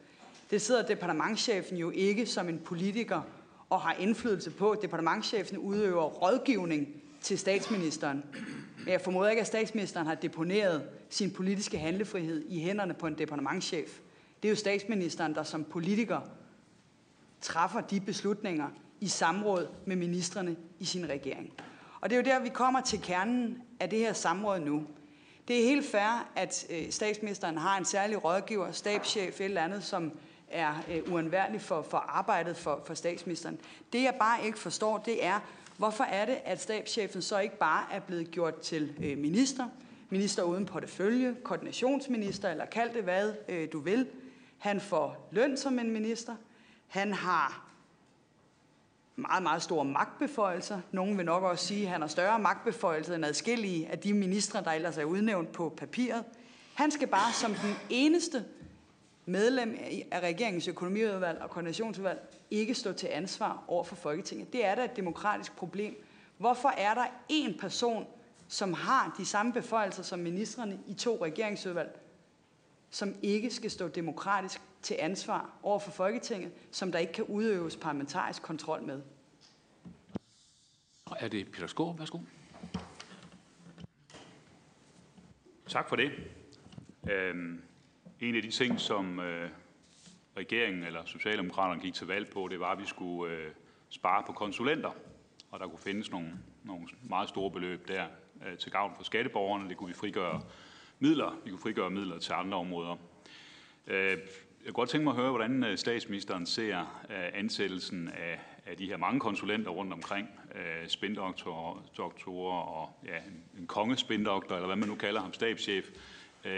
[0.51, 3.21] Det sidder departementchefen jo ikke som en politiker
[3.71, 4.77] og har indflydelse på.
[4.83, 6.89] Departementchefen udøver rådgivning
[7.21, 8.23] til statsministeren.
[8.79, 13.19] Men jeg formoder ikke, at statsministeren har deponeret sin politiske handlefrihed i hænderne på en
[13.19, 13.99] departementchef.
[14.43, 16.21] Det er jo statsministeren, der som politiker
[17.41, 18.69] træffer de beslutninger
[19.01, 21.53] i samråd med ministerne i sin regering.
[22.01, 24.87] Og det er jo der, vi kommer til kernen af det her samråd nu.
[25.49, 30.13] Det er helt fair, at øh, statsministeren har en særlig rådgiver, stabschef, eller andet, som
[30.51, 33.61] er øh, uundværlig for, for arbejdet for, for statsministeren.
[33.93, 35.41] Det jeg bare ikke forstår, det er,
[35.77, 39.69] hvorfor er det, at stabschefen så ikke bare er blevet gjort til øh, minister,
[40.11, 43.33] minister uden portefølje, koordinationsminister, eller kald det hvad
[43.67, 44.07] du vil.
[44.59, 46.37] Han får løn som en minister.
[46.87, 47.64] Han har
[49.17, 50.81] meget, meget store magtbeføjelser.
[50.93, 54.65] Nogen vil nok også sige, at han har større magtbeføjelser end adskillige af de ministre,
[54.65, 56.25] der ellers er udnævnt på papiret.
[56.75, 58.45] Han skal bare som den eneste
[59.27, 59.79] medlem
[60.11, 64.53] af regeringens økonomiudvalg og koordinationsudvalg ikke stå til ansvar over for Folketinget.
[64.53, 66.05] Det er da et demokratisk problem.
[66.39, 68.07] Hvorfor er der en person,
[68.49, 72.01] som har de samme beføjelser som ministerne i to regeringsudvalg,
[72.91, 77.77] som ikke skal stå demokratisk til ansvar over for Folketinget, som der ikke kan udøves
[77.77, 79.03] parlamentarisk kontrol med.
[81.21, 81.99] Er det Peter Skåre?
[81.99, 82.19] Værsgo.
[85.67, 86.13] Tak for det.
[87.11, 87.63] Øhm,
[88.21, 89.51] en af de ting, som øh,
[90.37, 93.51] regeringen eller Socialdemokraterne gik til valg på, det var, at vi skulle øh,
[93.89, 94.91] spare på konsulenter.
[95.51, 96.33] Og der kunne findes nogle,
[96.65, 98.07] nogle meget store beløb der
[98.47, 99.69] øh, til gavn for skatteborgerne.
[99.69, 100.43] Det kunne vi frigøre
[100.99, 101.41] midler.
[101.45, 102.97] Vi kunne frigøre midler til andre områder.
[103.87, 104.19] Øh,
[104.65, 108.77] jeg kunne godt tænke mig at høre, hvordan øh, statsministeren ser øh, ansættelsen af, af
[108.77, 113.17] de her mange konsulenter rundt omkring, øh, spindoktorer og ja,
[113.59, 115.91] en, kongespindoktor, eller hvad man nu kalder ham, stabschef,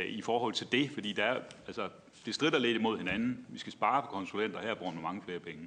[0.08, 1.88] i forhold til det, fordi der, altså,
[2.26, 3.46] det strider lidt imod hinanden.
[3.48, 5.66] Vi skal spare på konsulenter, her bruger man mange flere penge.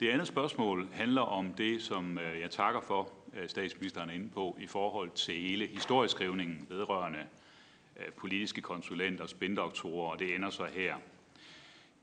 [0.00, 3.12] Det andet spørgsmål handler om det, som jeg takker for,
[3.46, 7.18] statsministeren er inde på, i forhold til hele historieskrivningen vedrørende
[8.16, 10.94] politiske konsulenter, spindoktorer, og det ender så her.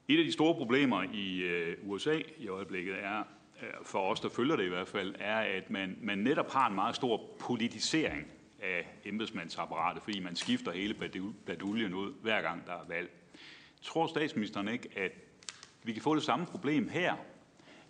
[0.09, 3.23] Et af de store problemer i øh, USA i øjeblikket er,
[3.61, 6.69] øh, for os, der følger det i hvert fald, er, at man, man netop har
[6.69, 8.27] en meget stor politisering
[8.61, 10.93] af embedsmandsapparatet, fordi man skifter hele
[11.45, 13.09] baduljen ud, hver gang der er valg.
[13.81, 15.11] Tror statsministeren ikke, at
[15.83, 17.15] vi kan få det samme problem her,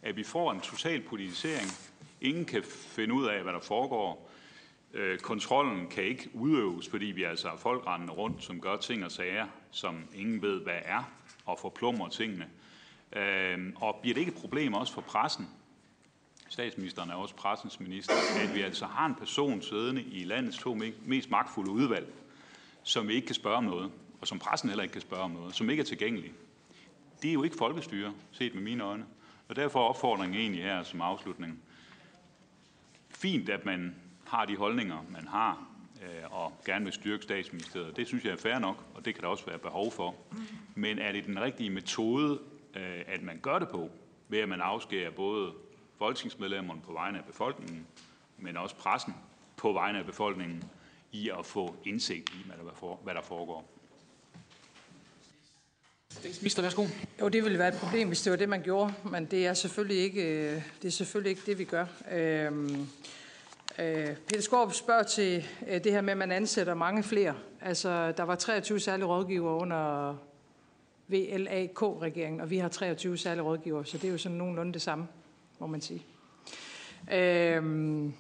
[0.02, 1.68] at vi får en total politisering,
[2.22, 4.32] ingen kan finde ud af, hvad der foregår,
[4.94, 9.06] øh, kontrollen kan ikke udøves, fordi vi altså har folk rendende rundt, som gør ting
[9.06, 11.17] og sager, som ingen ved, hvad er,
[11.48, 12.48] og forplumrer tingene.
[13.14, 15.50] Øh, og bliver det ikke et problem også for pressen?
[16.50, 20.78] Statsministeren er også pressens minister, at vi altså har en person siddende i landets to
[21.06, 22.14] mest magtfulde udvalg,
[22.84, 25.32] som vi ikke kan spørge om noget, og som pressen heller ikke kan spørge om
[25.32, 26.32] noget, som ikke er tilgængelig.
[27.22, 29.06] Det er jo ikke folkestyre, set med mine øjne.
[29.48, 31.60] Og derfor er opfordringen egentlig her som afslutning,
[33.10, 33.96] fint, at man
[34.28, 35.67] har de holdninger, man har,
[36.32, 37.96] og gerne vil styrke statsministeriet.
[37.98, 40.16] Det synes jeg er fair nok, og det kan der også være behov for.
[40.76, 42.40] Men er det den rigtige metode,
[42.76, 43.90] øh, at man gør det på,
[44.28, 45.52] ved at man afskærer både
[45.98, 47.88] folketingsmedlemmerne på vegne af befolkningen,
[48.38, 49.14] men også pressen
[49.58, 50.64] på vegne af befolkningen,
[51.12, 52.46] i at få indsigt i,
[53.04, 53.70] hvad der foregår?
[56.10, 56.86] Statsminister, værsgo.
[57.22, 59.54] Jo, det ville være et problem, hvis det var det, man gjorde, men det er
[59.54, 61.86] selvfølgelig ikke det, er selvfølgelig ikke det vi gør.
[62.12, 62.80] Øhm, øh,
[63.80, 67.36] Øh, Peter Skorp spørger til øh, det her med, at man ansætter mange flere.
[67.62, 70.16] Altså, der var 23 særlige rådgiver under
[71.08, 75.08] VLAK-regeringen, og vi har 23 særlige rådgiver, så det er jo sådan nogenlunde det samme,
[75.60, 76.06] må man sige.
[77.12, 78.14] Øhm,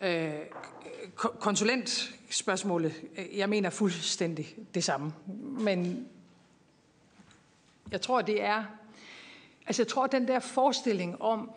[0.00, 0.34] øh,
[1.16, 5.12] konsulentspørgsmålet, øh, jeg mener fuldstændig det samme.
[5.40, 6.08] Men
[7.90, 8.64] jeg tror, det er...
[9.66, 11.50] Altså, jeg tror, den der forestilling om,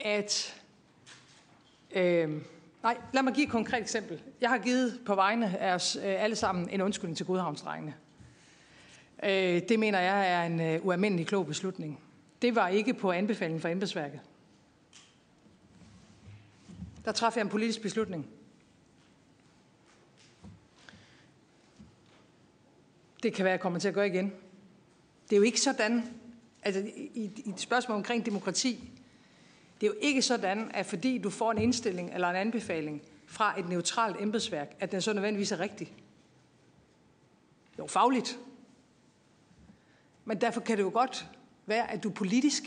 [0.00, 0.56] at...
[1.96, 2.30] Øh,
[2.82, 4.22] nej, lad mig give et konkret eksempel.
[4.40, 7.94] Jeg har givet på vegne af os øh, alle sammen en undskyldning til Godhavnsdrengene.
[9.22, 12.00] Øh, det mener jeg er en øh, ualmindelig klog beslutning.
[12.42, 14.20] Det var ikke på anbefaling fra embedsværket.
[17.04, 18.26] Der træffede jeg en politisk beslutning.
[23.22, 24.32] Det kan være, jeg kommer til at gøre igen.
[25.30, 26.02] Det er jo ikke sådan,
[26.62, 28.90] altså i, i et spørgsmål omkring demokrati,
[29.80, 33.60] det er jo ikke sådan, at fordi du får en indstilling eller en anbefaling fra
[33.60, 35.94] et neutralt embedsværk, at den så nødvendigvis er rigtig.
[37.78, 38.38] Jo, fagligt.
[40.24, 41.26] Men derfor kan det jo godt
[41.66, 42.62] være, at du politisk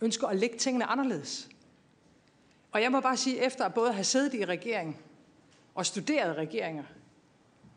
[0.00, 1.48] ønsker at lægge tingene anderledes.
[2.72, 5.00] Og jeg må bare sige, efter at både have siddet i regering
[5.74, 6.84] og studeret regeringer,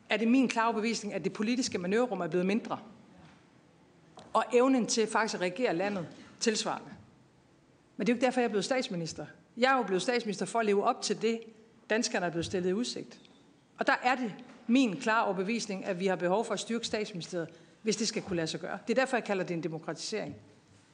[0.09, 2.79] er det min klare bevisning, at det politiske manøvrerum er blevet mindre.
[4.33, 6.07] Og evnen til faktisk at regere landet
[6.39, 6.98] tilsvarende.
[7.99, 9.25] Men det er jo ikke derfor, jeg er blevet statsminister.
[9.57, 11.39] Jeg er jo blevet statsminister for at leve op til det,
[11.89, 13.19] danskerne er blevet stillet i udsigt.
[13.77, 14.33] Og der er det
[14.67, 17.49] min klare overbevisning, at vi har behov for at styrke statsministeriet,
[17.81, 18.77] hvis det skal kunne lade sig gøre.
[18.87, 20.35] Det er derfor, jeg kalder det en demokratisering.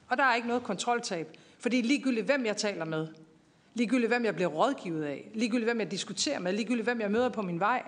[0.08, 3.08] Og der er ikke noget kontroltab, fordi ligegyldigt hvem jeg taler med,
[3.74, 7.28] ligegyldigt hvem jeg bliver rådgivet af, ligegyldigt hvem jeg diskuterer med, ligegyldigt hvem jeg møder
[7.28, 7.82] på min vej,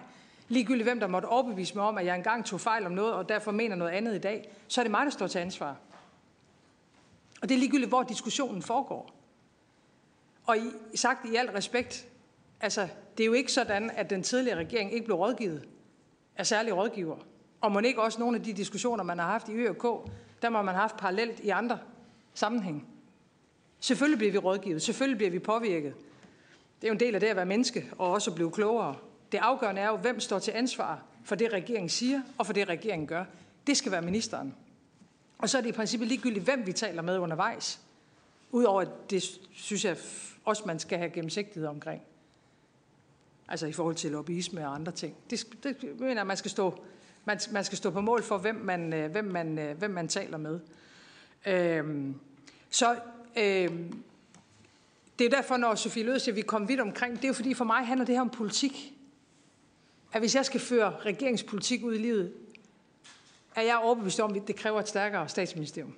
[0.49, 3.29] Ligegyldigt hvem der måtte overbevise mig om, at jeg engang tog fejl om noget, og
[3.29, 5.77] derfor mener noget andet i dag, så er det mig, der står til ansvar.
[7.43, 9.15] Og det er ligegyldigt, hvor diskussionen foregår.
[10.47, 12.09] Og i, sagt i al respekt,
[12.61, 15.69] altså, det er jo ikke sådan, at den tidligere regering ikke blev rådgivet
[16.37, 17.17] af særlige rådgiver.
[17.61, 19.83] Og må ikke også nogle af de diskussioner, man har haft i ØK,
[20.43, 21.79] der må man have haft parallelt i andre
[22.35, 22.87] sammenhæng.
[23.81, 25.95] Selvfølgelig bliver vi rådgivet, selvfølgelig bliver vi påvirket.
[26.81, 28.97] Det er jo en del af det at være menneske, og også at blive klogere.
[29.33, 32.69] Det afgørende er jo, hvem står til ansvar for det, regeringen siger, og for det,
[32.69, 33.25] regeringen gør.
[33.67, 34.55] Det skal være ministeren.
[35.39, 37.81] Og så er det i princippet ligegyldigt, hvem vi taler med undervejs.
[38.51, 39.23] Udover at det
[39.53, 39.97] synes jeg
[40.45, 42.03] også, man skal have gennemsigtighed omkring.
[43.49, 45.17] Altså i forhold til lobbyisme og andre ting.
[45.31, 46.85] Det, det mener jeg, man skal stå,
[47.25, 50.09] man, man skal stå på mål for, hvem man, øh, hvem man, øh, hvem man
[50.09, 50.61] taler med.
[51.47, 52.15] Øhm,
[52.71, 52.97] så
[53.37, 54.03] øhm,
[55.19, 57.35] det er derfor, når Sofie Lød siger, at vi kommer vidt omkring, det er jo
[57.35, 58.95] fordi, for mig handler det her om politik
[60.13, 62.33] at hvis jeg skal føre regeringspolitik ud i livet,
[63.59, 65.95] er jeg overbevist om, at det kræver et stærkere statsministerium.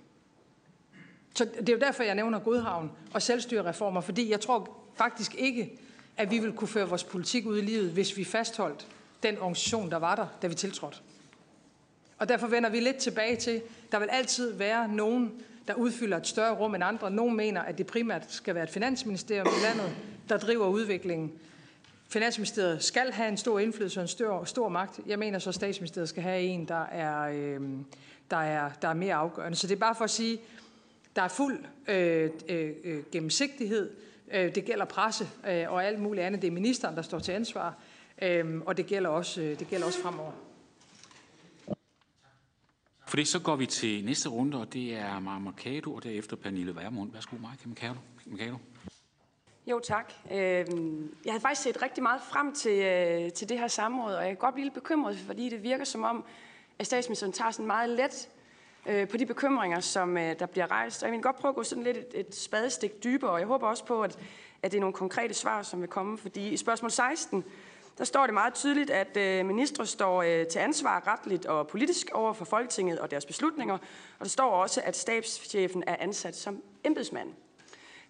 [1.34, 5.78] Så det er jo derfor, jeg nævner Godhavn og selvstyrereformer, fordi jeg tror faktisk ikke,
[6.16, 8.86] at vi vil kunne føre vores politik ud i livet, hvis vi fastholdt
[9.22, 10.98] den organisation, der var der, da vi tiltrådte.
[12.18, 15.32] Og derfor vender vi lidt tilbage til, der vil altid være nogen,
[15.68, 17.10] der udfylder et større rum end andre.
[17.10, 19.96] Nogen mener, at det primært skal være et finansministerium i landet,
[20.28, 21.32] der driver udviklingen.
[22.12, 25.00] Finansministeriet skal have en stor indflydelse og en stor, stor magt.
[25.06, 27.60] Jeg mener så, at statsministeriet skal have en, der er, øh,
[28.30, 29.56] der, er, der er mere afgørende.
[29.56, 30.38] Så det er bare for at sige,
[31.16, 33.90] der er fuld øh, øh, øh, gennemsigtighed.
[34.32, 36.42] Øh, det gælder presse øh, og alt muligt andet.
[36.42, 37.78] Det er ministeren, der står til ansvar.
[38.22, 40.32] Øh, og det gælder, også, øh, det gælder også fremover.
[43.06, 46.36] For det så går vi til næste runde, og det er Maja Mercado, og derefter
[46.36, 47.12] Pernille Vermund.
[47.12, 48.56] Værsgo, Maja Mercado.
[49.66, 50.12] Jo, tak.
[50.32, 54.22] Øhm, jeg havde faktisk set rigtig meget frem til, øh, til det her samråd, og
[54.22, 56.24] jeg kan godt blive lidt bekymret, fordi det virker som om,
[56.78, 58.28] at statsministeren tager sådan meget let
[58.86, 61.02] øh, på de bekymringer, som øh, der bliver rejst.
[61.02, 63.46] Og jeg vil godt prøve at gå sådan lidt et, et spadestik dybere, og jeg
[63.46, 64.18] håber også på, at,
[64.62, 66.18] at det er nogle konkrete svar, som vil komme.
[66.18, 67.44] Fordi i spørgsmål 16,
[67.98, 72.44] der står det meget tydeligt, at ministre står til ansvar retligt og politisk over for
[72.44, 73.74] Folketinget og deres beslutninger.
[74.18, 77.34] Og der står også, at stabschefen er ansat som embedsmand.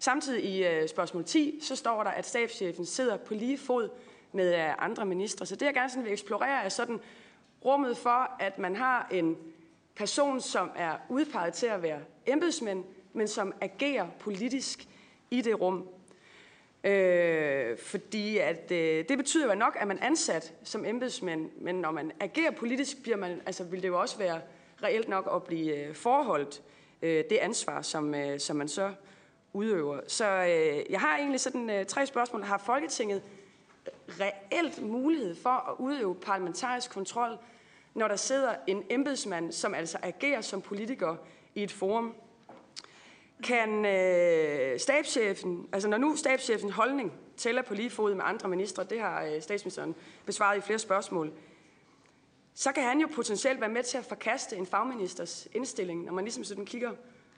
[0.01, 3.89] Samtidig i øh, spørgsmål 10, så står der, at stabschefen sidder på lige fod
[4.31, 5.45] med øh, andre ministre.
[5.45, 6.99] Så det, jeg gerne sådan vil eksplorere, er sådan
[7.65, 9.37] rummet for, at man har en
[9.95, 12.83] person, som er udpeget til at være embedsmænd,
[13.13, 14.87] men som agerer politisk
[15.31, 15.87] i det rum.
[16.83, 21.75] Øh, fordi at, øh, det betyder jo nok, at man er ansat som embedsmand, men
[21.75, 24.41] når man agerer politisk, bliver man, altså, vil det jo også være
[24.83, 26.61] reelt nok at blive øh, forholdt
[27.01, 28.93] øh, det ansvar, som, øh, som man så
[29.53, 29.99] udøver.
[30.07, 32.43] Så øh, jeg har egentlig sådan øh, tre spørgsmål.
[32.43, 33.21] Har Folketinget
[34.19, 37.37] reelt mulighed for at udøve parlamentarisk kontrol,
[37.93, 41.15] når der sidder en embedsmand, som altså agerer som politiker
[41.55, 42.15] i et forum?
[43.43, 48.83] Kan øh, stabschefen, altså når nu stabschefens holdning tæller på lige fod med andre ministre,
[48.83, 51.31] det har øh, statsministeren besvaret i flere spørgsmål,
[52.53, 56.23] så kan han jo potentielt være med til at forkaste en fagministers indstilling, når man
[56.23, 56.91] ligesom sådan kigger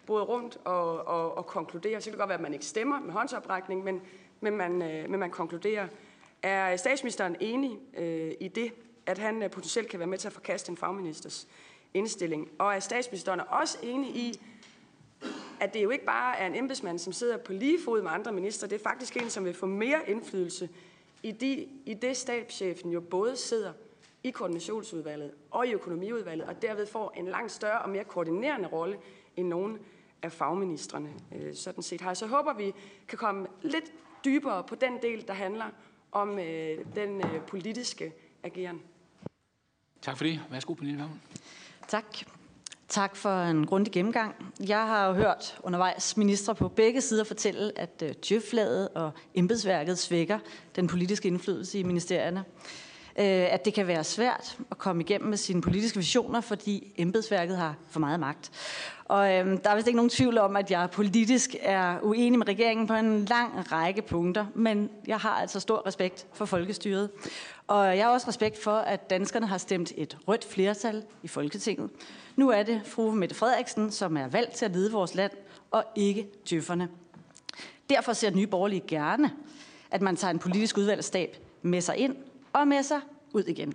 [0.05, 1.99] både rundt og, og, og konkluderer.
[1.99, 4.01] Så kan det godt være, at man ikke stemmer med håndsoprækning, men,
[4.41, 5.87] men, man, øh, men man konkluderer.
[6.43, 8.71] Er statsministeren enig øh, i det,
[9.05, 11.47] at han øh, potentielt kan være med til at forkaste en fagministers
[11.93, 12.49] indstilling?
[12.59, 14.39] Og er statsministeren også enig i,
[15.59, 18.31] at det jo ikke bare er en embedsmand, som sidder på lige fod med andre
[18.31, 20.69] minister, det er faktisk en, som vil få mere indflydelse
[21.23, 23.73] i, de, i det stabschefen jo både sidder
[24.23, 28.97] i koordinationsudvalget og i økonomiudvalget, og derved får en langt større og mere koordinerende rolle
[29.37, 29.79] end nogen
[30.23, 31.09] af fagministerne.
[31.35, 32.13] Øh, sådan set har.
[32.13, 32.73] Så håber vi
[33.07, 33.91] kan komme lidt
[34.25, 35.65] dybere på den del, der handler
[36.11, 38.81] om øh, den øh, politiske ageren.
[40.01, 40.39] Tak for det.
[40.51, 41.19] Værsgo, Pernille Vermund.
[41.87, 42.05] Tak.
[42.87, 44.35] Tak for en grundig gennemgang.
[44.67, 50.39] Jeg har jo hørt undervejs ministre på begge sider fortælle, at tjøflaget og embedsværket svækker
[50.75, 52.43] den politiske indflydelse i ministerierne.
[53.19, 57.57] Øh, at det kan være svært at komme igennem med sine politiske visioner, fordi embedsværket
[57.57, 58.51] har for meget magt.
[59.05, 62.47] Og øhm, der er vist ikke nogen tvivl om, at jeg politisk er uenig med
[62.47, 67.09] regeringen på en lang række punkter, men jeg har altså stor respekt for folkestyret.
[67.67, 71.89] Og jeg har også respekt for, at danskerne har stemt et rødt flertal i Folketinget.
[72.35, 75.31] Nu er det fru Mette Frederiksen, som er valgt til at lede vores land,
[75.71, 76.87] og ikke tøfferne.
[77.89, 79.31] Derfor ser Nye Borgerlige gerne,
[79.91, 82.15] at man tager en politisk udvalgsstab med sig ind
[82.53, 83.01] og med sig
[83.33, 83.73] ud igen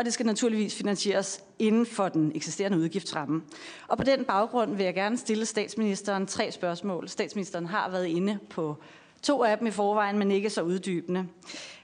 [0.00, 3.42] og det skal naturligvis finansieres inden for den eksisterende udgiftsramme.
[3.88, 7.08] Og på den baggrund vil jeg gerne stille statsministeren tre spørgsmål.
[7.08, 8.76] Statsministeren har været inde på
[9.22, 11.26] to af dem i forvejen, men ikke så uddybende.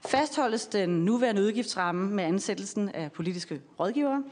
[0.07, 4.23] Fastholdes den nuværende udgiftsramme med ansættelsen af politiske rådgivere?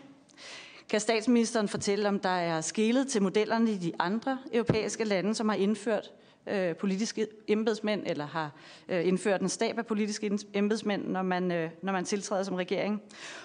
[0.90, 5.50] Kan statsministeren fortælle, om der er skelet til modellerne i de andre europæiske lande, som
[5.50, 6.12] har indført
[6.48, 8.52] øh, politiske embedsmænd, eller har
[8.90, 13.02] øh, indført en stab af politiske embedsmænd, når man, øh, når man tiltræder som regering?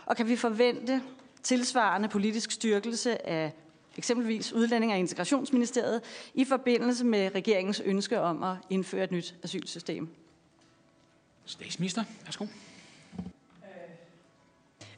[0.06, 1.02] Og kan vi forvente
[1.42, 3.52] tilsvarende politisk styrkelse af
[3.96, 6.02] eksempelvis Udlænding- og Integrationsministeriet
[6.34, 10.08] i forbindelse med regeringens ønske om at indføre et nyt asylsystem?
[11.44, 12.46] Statsminister, værsgo.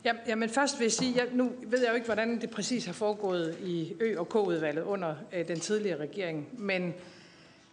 [0.04, 2.84] Ja, jamen først vil jeg sige, jeg, nu ved jeg jo ikke, hvordan det præcis
[2.84, 6.94] har foregået i Ø- og K-udvalget under øh, den tidligere regering, men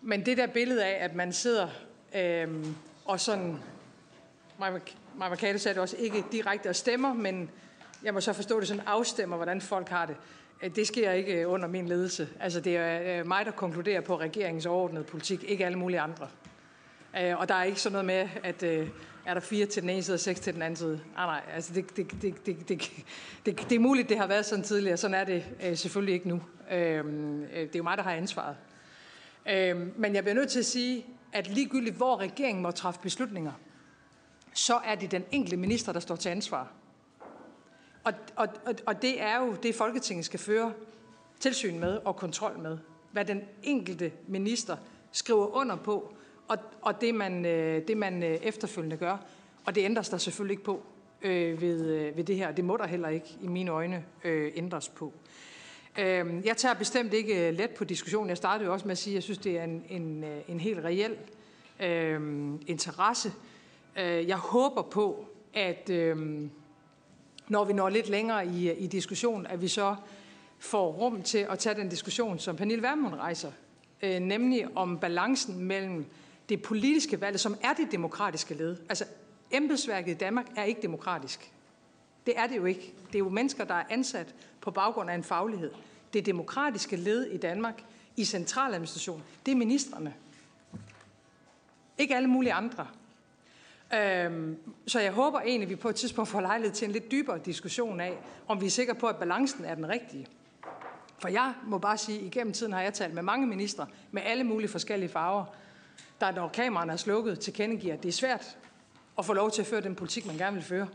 [0.01, 1.67] men det der billede af, at man sidder
[2.15, 2.65] øh,
[3.05, 3.57] og sådan,
[4.59, 4.79] Maja
[5.29, 7.49] Mercado sagde det også, ikke direkte og stemmer, men
[8.03, 10.15] jeg må så forstå det sådan afstemmer, hvordan folk har det.
[10.63, 12.29] Øh, det sker ikke øh, under min ledelse.
[12.39, 16.27] Altså det er øh, mig, der konkluderer på regeringens overordnede politik, ikke alle mulige andre.
[17.13, 18.63] Og der er ikke sådan noget med, at
[19.25, 21.01] er der fire til den ene side og seks til den anden side.
[21.15, 22.91] Nej, nej, altså det, det, det, det, det,
[23.45, 24.97] det, det er muligt, det har været sådan tidligere.
[24.97, 25.43] Sådan er det
[25.79, 26.41] selvfølgelig ikke nu.
[26.69, 26.85] Det
[27.55, 28.55] er jo mig, der har ansvaret.
[29.45, 33.51] Øh, men jeg bliver nødt til at sige, at ligegyldigt hvor regeringen må træffe beslutninger,
[34.53, 36.71] så er det den enkelte minister, der står til ansvar.
[38.03, 40.73] Og, og, og, og det er jo det, Folketinget skal føre
[41.39, 42.77] tilsyn med og kontrol med.
[43.11, 44.77] Hvad den enkelte minister
[45.11, 46.13] skriver under på,
[46.47, 49.17] og, og det, man, øh, det man øh, efterfølgende gør.
[49.65, 50.83] Og det ændres der selvfølgelig ikke på
[51.21, 52.51] øh, ved, øh, ved det her.
[52.51, 55.13] Det må der heller ikke i mine øjne øh, ændres på.
[55.99, 58.29] Øhm, jeg tager bestemt ikke øh, let på diskussionen.
[58.29, 60.41] Jeg startede jo også med at sige, at jeg synes, det er en, en, øh,
[60.47, 61.17] en helt reel
[61.79, 63.31] øhm, øh, interesse.
[63.95, 66.41] Jeg håber på, at øh,
[67.47, 69.95] når vi når lidt længere i, øh, i diskussionen, at vi så
[70.59, 73.51] får rum til at tage den diskussion, som Pernille Vermund rejser,
[74.01, 76.05] øh, nemlig om balancen mellem
[76.49, 78.77] det politiske valg, som er det demokratiske led.
[78.89, 79.05] Altså,
[79.51, 81.51] embedsværket i Danmark er ikke demokratisk.
[82.25, 82.93] Det er det jo ikke.
[83.07, 85.71] Det er jo mennesker, der er ansat på baggrund af en faglighed.
[86.13, 87.83] Det demokratiske led i Danmark
[88.17, 90.13] i centraladministration, det er ministerne.
[91.97, 92.87] Ikke alle mulige andre.
[93.93, 94.57] Øhm,
[94.87, 97.39] så jeg håber egentlig, at vi på et tidspunkt får lejlighed til en lidt dybere
[97.45, 100.27] diskussion af, om vi er sikre på, at balancen er den rigtige.
[101.19, 104.21] For jeg må bare sige, at igennem tiden har jeg talt med mange ministre med
[104.25, 105.45] alle mulige forskellige farver,
[106.19, 108.57] der når kameraerne er slukket, tilkendegiver, at det er svært
[109.17, 110.87] at få lov til at føre den politik, man gerne vil føre.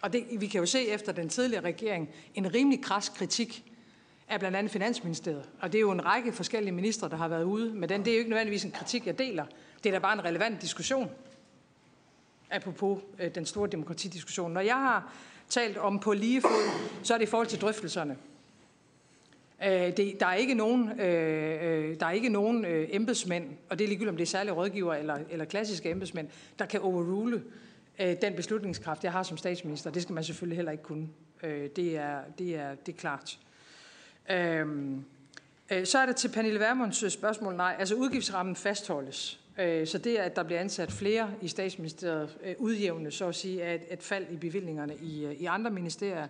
[0.00, 3.72] Og det, vi kan jo se efter den tidligere regering en rimelig kras kritik
[4.28, 5.48] er blandt andet Finansministeriet.
[5.60, 8.04] Og det er jo en række forskellige ministre, der har været ude med den.
[8.04, 9.44] Det er jo ikke nødvendigvis en kritik, jeg deler.
[9.84, 11.10] Det er da bare en relevant diskussion.
[12.50, 14.52] Apropos øh, den store demokratidiskussion.
[14.52, 15.12] Når jeg har
[15.48, 18.16] talt om på lige fod, så er det i forhold til drøftelserne.
[19.64, 23.78] Øh, det, der er ikke nogen, øh, øh, der er ikke nogen øh, embedsmænd, og
[23.78, 27.42] det er ligegyldigt om det er særlige rådgiver eller, eller klassiske embedsmænd, der kan overrule
[28.00, 29.90] øh, den beslutningskraft, jeg har som statsminister.
[29.90, 31.08] Det skal man selvfølgelig heller ikke kunne.
[31.42, 33.38] Øh, det, er, det, er, det er klart.
[34.30, 34.66] Øh,
[35.70, 37.56] øh, så er det til Pernille Vermunds øh, spørgsmål.
[37.56, 39.40] Nej, altså udgiftsrammen fastholdes.
[39.58, 43.64] Øh, så det, at der bliver ansat flere i statsministeriet, øh, udjævne, så at sige,
[43.64, 46.28] at et, et fald i bevillingerne i, øh, i andre ministerier.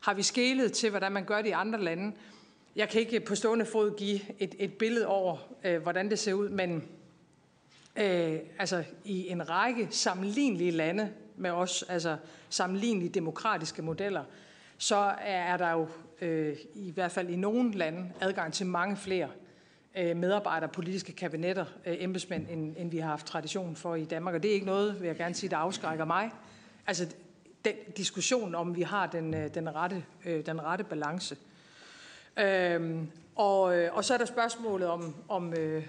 [0.00, 2.12] Har vi skælet til, hvordan man gør det i andre lande?
[2.76, 6.32] Jeg kan ikke på stående fod give et, et billede over, øh, hvordan det ser
[6.32, 6.88] ud, men
[7.96, 12.16] øh, altså i en række sammenlignelige lande med os, altså
[12.48, 14.24] sammenlignelige demokratiske modeller,
[14.78, 15.88] så er der jo
[16.20, 19.28] øh, i hvert fald i nogle lande adgang til mange flere
[19.96, 24.34] øh, medarbejdere, politiske kabinetter, øh, embedsmænd, end, end vi har haft tradition for i Danmark.
[24.34, 26.30] Og det er ikke noget, vil jeg gerne sige, der afskrækker mig.
[26.86, 27.06] Altså
[27.64, 31.36] den diskussion om, vi har den, øh, den, rette, øh, den rette balance.
[32.36, 35.86] Øhm, og, øh, og så er der spørgsmålet om, om, øh,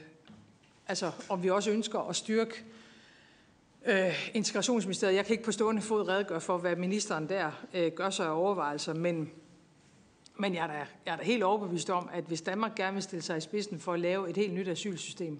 [0.88, 2.79] altså, om vi også ønsker at styrke øh,
[3.86, 5.16] Øh, integrationsministeriet.
[5.16, 8.40] Jeg kan ikke på stående fod redegøre for, hvad ministeren der øh, gør sig af
[8.40, 9.32] overvejelser, men,
[10.38, 10.74] men jeg, er da,
[11.06, 13.80] jeg er da helt overbevist om, at hvis Danmark gerne vil stille sig i spidsen
[13.80, 15.40] for at lave et helt nyt asylsystem,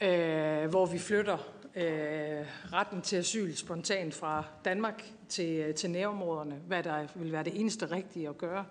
[0.00, 1.38] øh, hvor vi flytter
[1.76, 7.44] øh, retten til asyl spontant fra Danmark til, øh, til nærområderne, hvad der vil være
[7.44, 8.64] det eneste rigtige at gøre,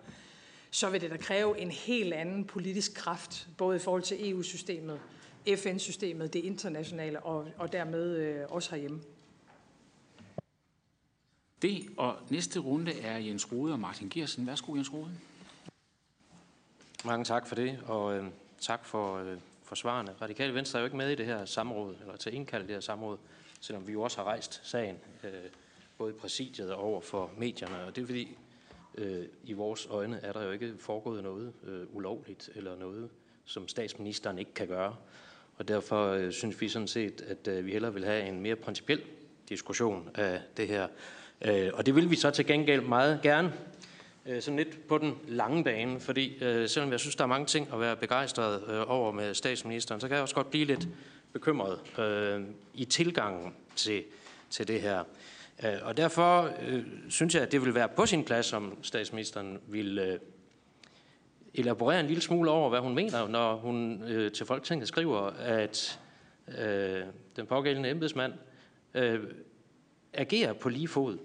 [0.71, 4.99] så vil det da kræve en helt anden politisk kraft, både i forhold til EU-systemet,
[5.47, 9.01] FN-systemet, det internationale og, og dermed øh, også herhjemme.
[11.61, 14.47] Det og næste runde er Jens Rode og Martin Gersen.
[14.47, 15.11] Værsgo, Jens Rode.
[17.05, 18.25] Mange tak for det, og øh,
[18.59, 20.15] tak for, øh, for svarene.
[20.21, 22.81] Radikale Venstre er jo ikke med i det her samråd, eller til indkalde det her
[22.81, 23.17] samråd,
[23.59, 25.31] selvom vi jo også har rejst sagen, øh,
[25.97, 27.83] både i præsidiet og over for medierne.
[27.83, 28.37] Og det er fordi,
[28.95, 33.09] øh, i vores øjne er der jo ikke foregået noget øh, ulovligt, eller noget,
[33.45, 34.95] som statsministeren ikke kan gøre.
[35.62, 38.55] Og derfor øh, synes vi sådan set, at øh, vi hellere vil have en mere
[38.55, 39.01] principiel
[39.49, 40.88] diskussion af det her.
[41.41, 43.53] Øh, og det vil vi så til gengæld meget gerne,
[44.26, 47.45] øh, sådan lidt på den lange bane, fordi øh, selvom jeg synes, der er mange
[47.45, 50.88] ting at være begejstret øh, over med statsministeren, så kan jeg også godt blive lidt
[51.34, 52.41] bekymret øh,
[52.74, 54.03] i tilgangen til,
[54.49, 55.03] til det her.
[55.66, 59.59] Øh, og derfor øh, synes jeg, at det vil være på sin plads, om statsministeren
[59.68, 60.20] vil øh,
[61.53, 65.99] elaborere en lille smule over, hvad hun mener, når hun øh, til Folketinget skriver, at
[66.57, 67.03] øh,
[67.35, 68.33] den pågældende embedsmand
[68.93, 69.19] øh,
[70.13, 71.17] agerer på lige fod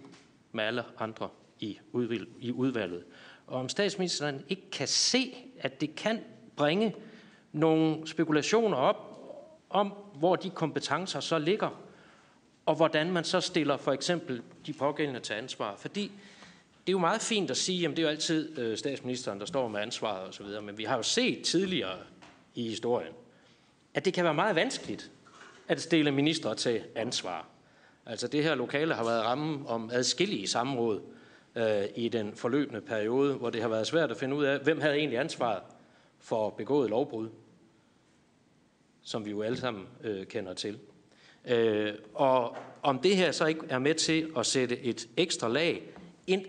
[0.53, 1.29] med alle andre
[1.61, 3.05] i, udvalg, i udvalget.
[3.47, 6.21] Og om statsministeren ikke kan se, at det kan
[6.57, 6.95] bringe
[7.53, 8.97] nogle spekulationer op
[9.71, 11.83] om, hvor de kompetencer så ligger,
[12.67, 15.77] og hvordan man så stiller for eksempel de pågældende til ansvar.
[15.77, 16.13] Fordi
[16.87, 19.47] det er jo meget fint at sige, at det er jo altid øh, statsministeren, der
[19.47, 21.99] står med ansvaret osv., men vi har jo set tidligere
[22.55, 23.13] i historien,
[23.95, 25.11] at det kan være meget vanskeligt
[25.69, 27.49] at stille ministre til ansvar.
[28.07, 31.01] Altså det her lokale har været ramme om adskillige samråd
[31.57, 34.81] øh, i den forløbende periode, hvor det har været svært at finde ud af, hvem
[34.81, 35.63] havde egentlig ansvaret
[36.19, 37.29] for begået lovbrud,
[39.03, 40.79] som vi jo alle sammen øh, kender til.
[41.45, 45.83] Øh, og om det her så ikke er med til at sætte et ekstra lag
[46.27, 46.45] ind,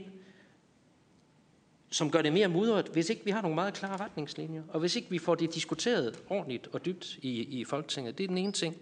[1.89, 4.95] som gør det mere mudret, hvis ikke vi har nogle meget klare retningslinjer, og hvis
[4.95, 8.17] ikke vi får det diskuteret ordentligt og dybt i, i Folketinget.
[8.17, 8.75] Det er den ene ting.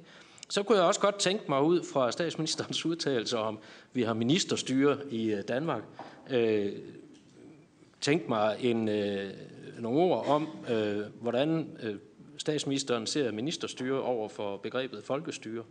[0.50, 3.60] Så kunne jeg også godt tænke mig ud fra statsministerens udtalelse om,
[3.94, 5.84] vi har ministerstyre i øh, Danmark,
[6.30, 6.72] øh,
[8.02, 9.32] tænke mig en, øh,
[9.80, 11.96] nogle ord om, øh, hvordan øh,
[12.38, 15.64] statsministeren ser ministerstyre over for begrebet folkestyre.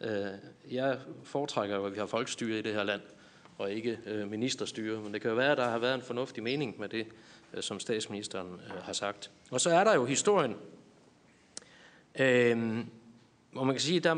[0.00, 0.26] Øh,
[0.70, 3.00] jeg foretrækker jo, at vi har folkestyre i det her land,
[3.58, 5.00] og ikke øh, ministerstyre.
[5.00, 7.06] Men det kan jo være, at der har været en fornuftig mening med det,
[7.54, 9.30] øh, som statsministeren øh, har sagt.
[9.50, 10.56] Og så er der jo historien,
[12.18, 12.84] øh,
[13.52, 14.16] hvor man kan sige, der,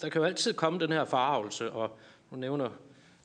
[0.00, 1.98] der kan jo altid komme den her farvelse, og
[2.30, 2.70] nu nævner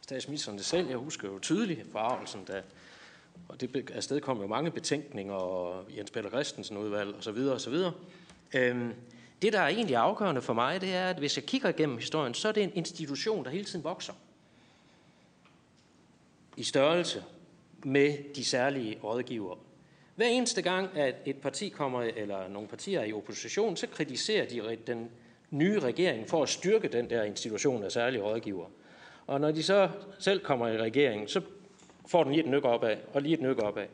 [0.02, 0.90] statsministeren det selv.
[0.90, 2.62] Jeg husker jo tydeligt farvelsen, da
[3.48, 7.54] og det afsted kom jo mange betænkninger, og Jens Peter Christensen udvalg, og så videre,
[7.54, 7.94] og så videre.
[8.56, 8.94] Øhm,
[9.42, 12.34] det, der er egentlig afgørende for mig, det er, at hvis jeg kigger igennem historien,
[12.34, 14.14] så er det en institution, der hele tiden vokser
[16.60, 17.24] i størrelse
[17.84, 19.58] med de særlige rådgivere.
[20.16, 24.46] Hver eneste gang, at et parti kommer, eller nogle partier er i opposition, så kritiserer
[24.46, 25.10] de den
[25.50, 28.66] nye regering for at styrke den der institution af særlige rådgiver.
[29.28, 29.90] Og når de så
[30.20, 31.42] selv kommer i regeringen, så
[32.08, 33.86] får den lige et nyk opad, og lige et nyk opad.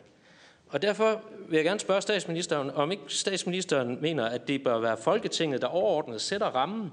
[0.67, 4.97] Og derfor vil jeg gerne spørge statsministeren, om ikke statsministeren mener, at det bør være
[4.97, 6.91] Folketinget, der overordnet sætter rammen,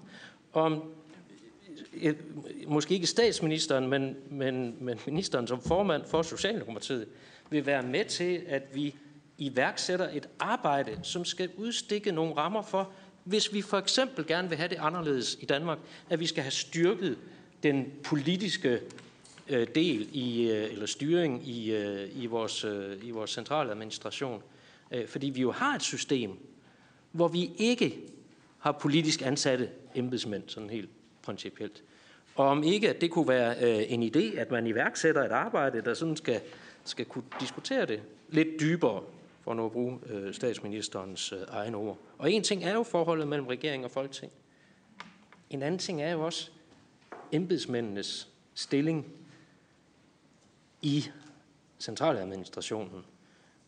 [0.52, 0.92] om
[2.66, 7.06] måske ikke statsministeren, men, men, men ministeren som formand for Socialdemokratiet,
[7.50, 8.94] vil være med til, at vi
[9.38, 12.90] iværksætter et arbejde, som skal udstikke nogle rammer for,
[13.24, 15.78] hvis vi for eksempel gerne vil have det anderledes i Danmark,
[16.10, 17.18] at vi skal have styrket
[17.62, 18.80] den politiske
[19.48, 24.42] øh, del i, øh, eller styring i, øh, i, vores, øh, i vores centrale administration.
[24.90, 26.30] Øh, fordi vi jo har et system,
[27.12, 27.98] hvor vi ikke
[28.58, 30.90] har politisk ansatte embedsmænd, sådan helt
[31.22, 31.82] principielt.
[32.34, 35.80] Og om ikke, at det kunne være øh, en idé, at man iværksætter et arbejde,
[35.80, 36.40] der sådan skal,
[36.84, 39.02] skal kunne diskutere det lidt dybere,
[39.40, 41.98] for nu at bruge øh, statsministerens øh, egne ord.
[42.18, 44.32] Og en ting er jo forholdet mellem regering og folketing.
[45.50, 46.50] En anden ting er jo også
[47.32, 49.06] embedsmændenes stilling
[50.82, 51.04] i
[51.80, 53.04] centraladministrationen,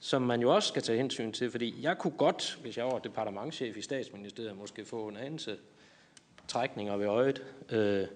[0.00, 2.98] som man jo også skal tage hensyn til, fordi jeg kunne godt, hvis jeg var
[2.98, 5.57] departementchef i statsministeriet, måske få en anelse
[6.49, 8.07] trækninger ved øjet, øh,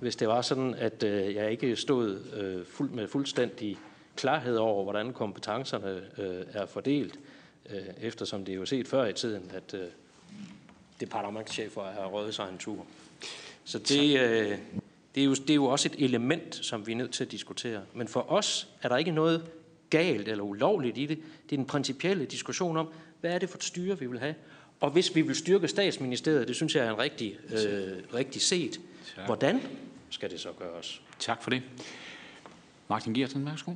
[0.00, 3.78] hvis det var sådan, at øh, jeg ikke stod øh, fuld, med fuldstændig
[4.16, 7.18] klarhed over, hvordan kompetencerne øh, er fordelt,
[7.70, 9.86] øh, eftersom det er jo set før i tiden, at øh,
[11.00, 12.86] departementchefer har røget sig en tur.
[13.64, 14.58] Så det, øh,
[15.14, 17.30] det, er jo, det er jo også et element, som vi er nødt til at
[17.30, 17.82] diskutere.
[17.94, 19.44] Men for os er der ikke noget
[19.90, 21.18] galt eller ulovligt i det.
[21.18, 22.88] Det er den principielle diskussion om,
[23.20, 24.34] hvad er det for et styre, vi vil have.
[24.80, 28.80] Og hvis vi vil styrke statsministeriet, det synes jeg er en rigtig, øh, rigtig set.
[29.16, 29.26] Tak.
[29.26, 29.60] Hvordan
[30.10, 31.02] skal det så gøres?
[31.18, 31.62] Tak for det.
[32.88, 33.72] Martin Giertsen, værsgo.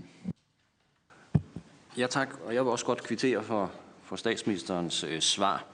[1.98, 3.72] Ja tak, og jeg vil også godt kvittere for,
[4.04, 5.66] for statsministerens øh, svar.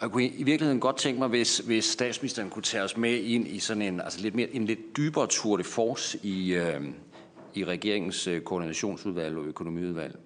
[0.00, 3.48] Jeg kunne i virkeligheden godt tænke mig, hvis, hvis statsministeren kunne tage os med ind
[3.48, 6.80] i sådan en, altså lidt mere, en lidt dybere tour de force i, øh,
[7.54, 10.18] i regeringens øh, koordinationsudvalg og økonomiudvalg.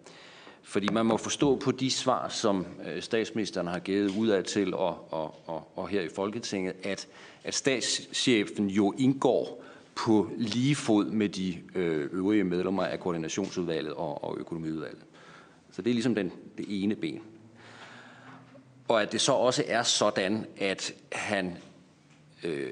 [0.68, 5.12] Fordi man må forstå på de svar, som øh, statsministeren har givet udad til og,
[5.12, 7.08] og, og, og her i Folketinget, at,
[7.44, 9.64] at statschefen jo indgår
[9.94, 15.02] på lige fod med de øh, øvrige medlemmer af koordinationsudvalget og, og økonomiudvalget.
[15.72, 17.20] Så det er ligesom den, det ene ben
[18.88, 21.56] og at det så også er sådan, at han
[22.44, 22.68] øh,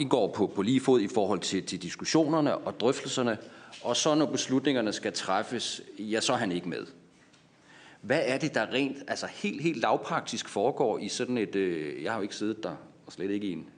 [0.00, 3.38] indgår på, på lige fod i forhold til, til diskussionerne og drøftelserne,
[3.82, 6.86] og så når beslutningerne skal træffes, ja, så er han ikke med.
[8.02, 12.12] Hvad er det, der rent, altså helt, helt lavpraktisk foregår i sådan et, øh, jeg
[12.12, 12.76] har jo ikke siddet der,
[13.06, 13.68] og slet ikke i en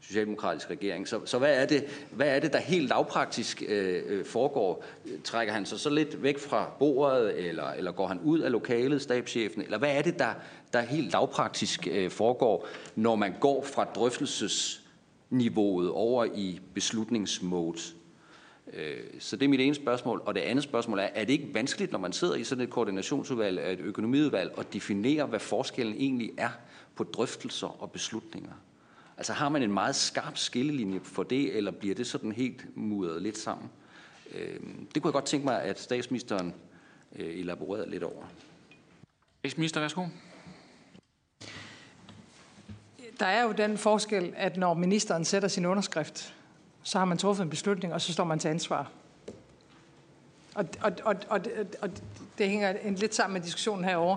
[0.00, 1.08] socialdemokratisk regering.
[1.08, 4.84] Så, så hvad, er det, hvad er det, der helt lavpraktisk øh, øh foregår?
[5.24, 9.02] Trækker han sig så lidt væk fra bordet, eller, eller går han ud af lokalet,
[9.02, 9.62] stabschefen?
[9.62, 10.34] Eller hvad er det, der,
[10.72, 17.80] der helt lavpraktisk øh, foregår, når man går fra drøftelsesniveauet over i beslutningsmode?
[18.72, 20.22] Øh, så det er mit ene spørgsmål.
[20.26, 22.70] Og det andet spørgsmål er, er det ikke vanskeligt, når man sidder i sådan et
[22.70, 26.50] koordinationsudvalg, et økonomiudvalg, at definere, hvad forskellen egentlig er
[26.94, 28.52] på drøftelser og beslutninger?
[29.16, 33.22] Altså har man en meget skarp skillelinje for det, eller bliver det sådan helt mudret
[33.22, 33.70] lidt sammen?
[34.34, 34.60] Øh,
[34.94, 36.54] det kunne jeg godt tænke mig, at statsministeren
[37.16, 38.24] øh, elaborerede lidt over.
[39.38, 40.06] Statsminister, værsgo.
[43.20, 46.34] Der er jo den forskel, at når ministeren sætter sin underskrift,
[46.82, 48.90] så har man truffet en beslutning, og så står man til ansvar.
[50.54, 51.40] Og, og, og, og,
[51.80, 51.90] og
[52.38, 54.16] det hænger en lidt sammen med diskussionen herover.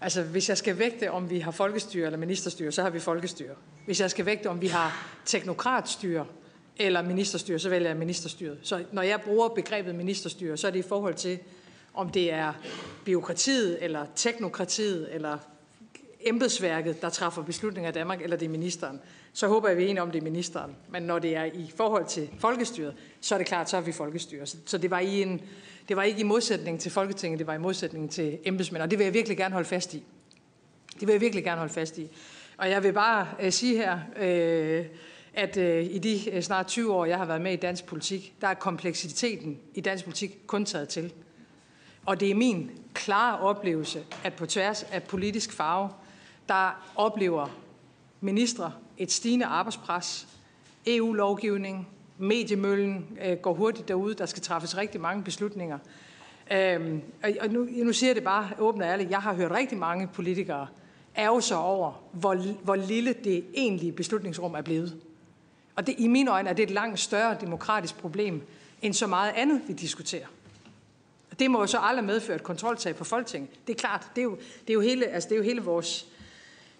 [0.00, 3.54] Altså, hvis jeg skal vægte, om vi har folkestyre eller ministerstyre, så har vi folkestyre.
[3.84, 6.26] Hvis jeg skal vægte, om vi har teknokratstyre
[6.76, 8.58] eller ministerstyre, så vælger jeg ministerstyret.
[8.62, 11.38] Så når jeg bruger begrebet ministerstyre, så er det i forhold til,
[11.94, 12.52] om det er
[13.04, 15.38] biokratiet eller teknokratiet eller
[16.20, 19.00] embedsværket, der træffer beslutninger i Danmark, eller det er ministeren.
[19.36, 20.76] Så håber jeg, vi er enige om, det er ministeren.
[20.88, 23.92] Men når det er i forhold til folkestyret, så er det klart, så er vi
[23.92, 24.46] folkestyre.
[24.46, 25.40] Så det var, i en,
[25.88, 28.82] det var ikke i modsætning til Folketinget, det var i modsætning til embedsmænd.
[28.82, 30.02] Og det vil jeg virkelig gerne holde fast i.
[31.00, 32.08] Det vil jeg virkelig gerne holde fast i.
[32.56, 34.86] Og jeg vil bare øh, sige her, øh,
[35.34, 38.34] at øh, i de øh, snart 20 år, jeg har været med i dansk politik,
[38.40, 41.12] der er kompleksiteten i dansk politik kun taget til.
[42.06, 45.90] Og det er min klare oplevelse, at på tværs af politisk farve,
[46.48, 47.63] der oplever
[48.24, 50.28] ministre et stigende arbejdspres,
[50.86, 55.78] EU-lovgivning, mediemøllen øh, går hurtigt derude, der skal træffes rigtig mange beslutninger.
[56.52, 57.00] Øhm,
[57.40, 60.06] og nu, nu siger jeg det bare åbent og ærligt, jeg har hørt rigtig mange
[60.06, 60.66] politikere
[61.16, 64.96] ærge sig over, hvor, hvor lille det egentlige beslutningsrum er blevet.
[65.76, 68.42] Og det, i mine øjne er det et langt større demokratisk problem,
[68.82, 70.26] end så meget andet, vi diskuterer.
[71.30, 73.50] Og Det må jo så aldrig medføre et kontroltag på Folketinget.
[73.66, 75.62] Det er klart, det er jo, det er jo, hele, altså det er jo hele
[75.62, 76.06] vores,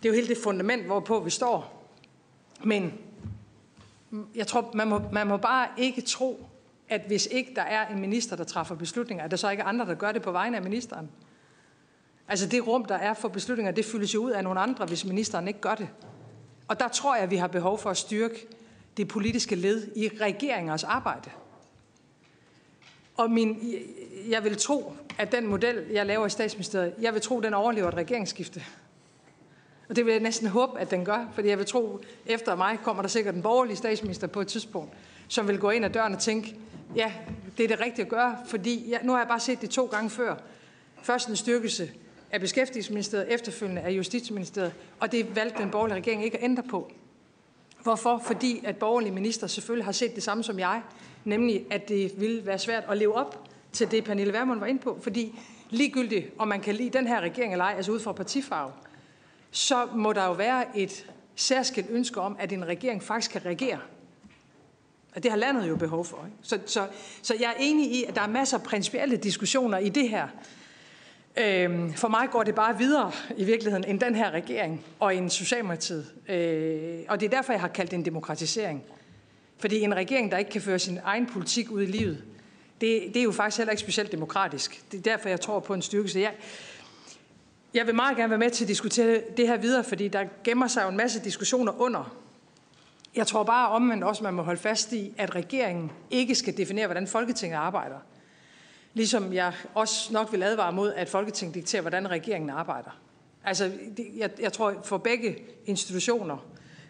[0.04, 1.88] det er jo hele det fundament, hvorpå vi står.
[2.64, 2.92] Men
[4.34, 6.46] jeg tror, man må, man må bare ikke tro,
[6.88, 9.66] at hvis ikke der er en minister, der træffer beslutninger, at der så ikke er
[9.66, 11.10] andre, der gør det på vegne af ministeren.
[12.28, 15.04] Altså det rum, der er for beslutninger, det fyldes jo ud af nogle andre, hvis
[15.04, 15.88] ministeren ikke gør det.
[16.68, 18.46] Og der tror jeg, at vi har behov for at styrke
[18.96, 21.30] det politiske led i regeringers arbejde.
[23.16, 23.74] Og min,
[24.28, 27.88] jeg vil tro, at den model, jeg laver i statsministeriet, jeg vil tro, den overlever
[27.88, 28.64] et regeringsskifte.
[29.94, 32.78] Og det vil jeg næsten håbe, at den gør, fordi jeg vil tro, efter mig
[32.84, 34.92] kommer der sikkert en borgerlig statsminister på et tidspunkt,
[35.28, 36.56] som vil gå ind ad døren og tænke,
[36.96, 37.12] ja,
[37.56, 39.86] det er det rigtige at gøre, fordi ja, nu har jeg bare set det to
[39.86, 40.34] gange før.
[41.02, 41.90] Først en styrkelse
[42.30, 46.90] af Beskæftigelsesministeriet, efterfølgende af Justitsministeriet, og det valgte den borgerlige regering ikke at ændre på.
[47.82, 48.22] Hvorfor?
[48.24, 50.82] Fordi at borgerlige minister selvfølgelig har set det samme som jeg,
[51.24, 54.80] nemlig at det ville være svært at leve op til det, Pernille Vermund var inde
[54.80, 54.98] på.
[55.02, 55.38] Fordi
[55.70, 58.72] ligegyldigt, om man kan lide den her regering eller ej, altså ud fra partifarve,
[59.54, 63.78] så må der jo være et særskilt ønske om, at en regering faktisk kan regere.
[65.14, 66.24] Og det har landet jo behov for.
[66.24, 66.36] Ikke?
[66.42, 66.86] Så, så,
[67.22, 70.28] så jeg er enig i, at der er masser af principielle diskussioner i det her.
[71.36, 75.30] Øhm, for mig går det bare videre i virkeligheden end den her regering og en
[75.30, 76.06] Socialdemokratiet.
[76.28, 78.82] Øh, og det er derfor, jeg har kaldt det en demokratisering.
[79.58, 82.24] Fordi en regering, der ikke kan føre sin egen politik ud i livet,
[82.80, 84.84] det, det er jo faktisk heller ikke specielt demokratisk.
[84.92, 86.20] Det er derfor, jeg tror på en styrkelse.
[86.20, 86.32] Jeg,
[87.74, 90.66] jeg vil meget gerne være med til at diskutere det her videre, fordi der gemmer
[90.66, 92.16] sig jo en masse diskussioner under.
[93.16, 96.86] Jeg tror bare omvendt også, man må holde fast i, at regeringen ikke skal definere,
[96.86, 97.96] hvordan Folketinget arbejder.
[98.94, 102.90] Ligesom jeg også nok vil advare mod, at Folketinget dikterer, hvordan regeringen arbejder.
[103.44, 103.72] Altså,
[104.16, 106.36] jeg, jeg tror, for begge institutioner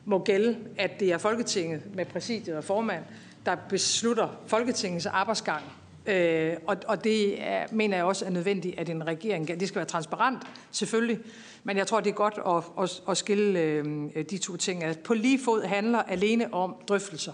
[0.05, 3.05] må gælde, at det er Folketinget med præsidiet og formand,
[3.47, 5.64] der beslutter Folketingets arbejdsgang.
[6.07, 9.76] Øh, og, og det er, mener jeg også er nødvendigt, at en regering, det skal
[9.76, 11.18] være transparent selvfølgelig,
[11.64, 14.84] men jeg tror, det er godt at, at, at skille øh, de to ting.
[14.84, 17.32] At på lige fod handler alene om drøftelser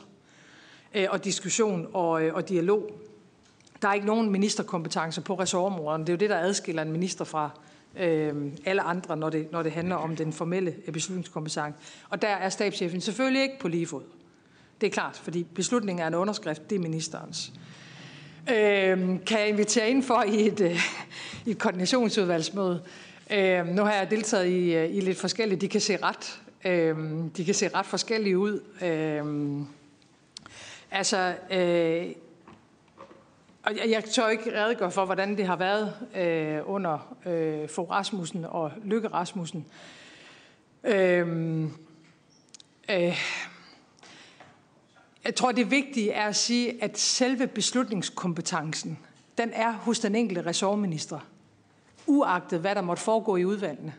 [0.94, 2.90] øh, og diskussion og, øh, og dialog.
[3.82, 6.04] Der er ikke nogen ministerkompetencer på ressortområderne.
[6.04, 7.50] Det er jo det, der adskiller en minister fra
[7.98, 11.78] øh, alle andre, når det, når det handler om den formelle øh, beslutningskompetence.
[12.08, 14.02] Og der er stabschefen selvfølgelig ikke på lige fod.
[14.80, 17.52] Det er klart, fordi beslutningen er en underskrift, det er ministerens.
[17.54, 17.69] Øh,
[18.48, 20.80] øh, kan jeg invitere ind for i et, øh,
[21.46, 22.82] i et koordinationsudvalgsmøde?
[23.32, 25.60] Øh, nu har jeg deltaget i, øh, i lidt forskellige.
[25.60, 26.96] De kan se ret, øh,
[27.36, 28.60] de kan se ret forskellige ud.
[28.82, 29.64] Øh,
[30.90, 32.14] altså, øh,
[33.62, 37.90] og jeg, jeg tør ikke redegøre for, hvordan det har været øh, under øh, Fogh
[37.90, 39.66] Rasmussen og Lykke Rasmussen.
[40.84, 41.70] Øhm, øh,
[42.90, 43.18] øh,
[45.24, 48.98] jeg tror, det vigtige er at sige, at selve beslutningskompetencen,
[49.38, 51.18] den er hos den enkelte ressortminister,
[52.06, 53.94] uagtet hvad der måtte foregå i udvalgene.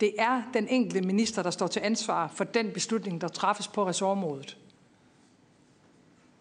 [0.00, 3.86] Det er den enkelte minister, der står til ansvar for den beslutning, der træffes på
[3.86, 4.56] ressortområdet.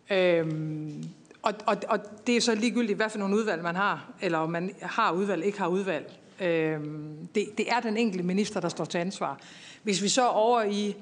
[0.09, 1.03] Øhm,
[1.41, 4.49] og, og, og det er så ligegyldigt, hvad for nogle udvalg man har, eller om
[4.49, 6.19] man har udvalg, ikke har udvalg.
[6.41, 9.39] Øhm, det, det er den enkelte minister, der står til ansvar.
[9.83, 10.95] Hvis vi så over i,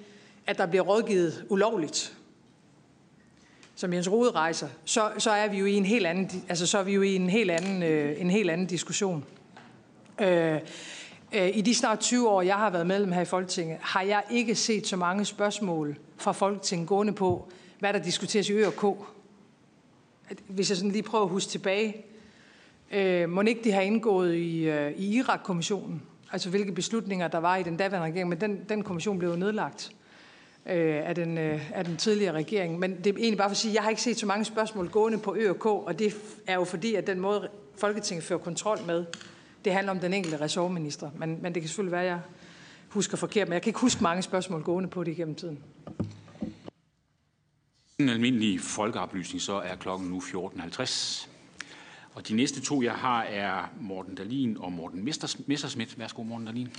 [0.47, 2.16] at der bliver rådgivet ulovligt,
[3.77, 6.77] som Jens Rode rejser, så, så er vi jo i en helt anden, altså så
[6.77, 9.25] er vi jo i en helt anden, øh, en helt anden diskussion.
[10.21, 10.59] Øh,
[11.33, 14.23] øh, I de snart 20 år, jeg har været medlem her i Folketinget, har jeg
[14.31, 18.73] ikke set så mange spørgsmål fra Folketinget gående på, hvad der diskuteres i Ø og
[18.73, 18.99] K.
[20.47, 22.05] Hvis jeg sådan lige prøver at huske tilbage,
[22.91, 26.01] øh, må ikke de har indgået i, øh, i Irak-kommissionen,
[26.31, 29.35] altså hvilke beslutninger der var i den daværende regering, men den, den kommission blev jo
[29.35, 29.91] nedlagt
[30.69, 32.79] øh, af, den, øh, af den tidligere regering.
[32.79, 34.45] Men det er egentlig bare for at sige, at jeg har ikke set så mange
[34.45, 36.15] spørgsmål gående på Ø og K, og det
[36.47, 39.05] er jo fordi, at den måde Folketinget fører kontrol med,
[39.65, 41.09] det handler om den enkelte ressortminister.
[41.15, 42.19] Men, men det kan selvfølgelig være, at jeg
[42.89, 45.59] husker forkert, men jeg kan ikke huske mange spørgsmål gående på det igennem tiden.
[47.99, 51.27] En almindelig folkeoplysning, så er klokken nu 14.50.
[52.13, 55.05] Og de næste to, jeg har, er Morten Dalin og Morten
[55.47, 55.99] Messersmith.
[55.99, 56.69] Værsgo, Morten Dalin.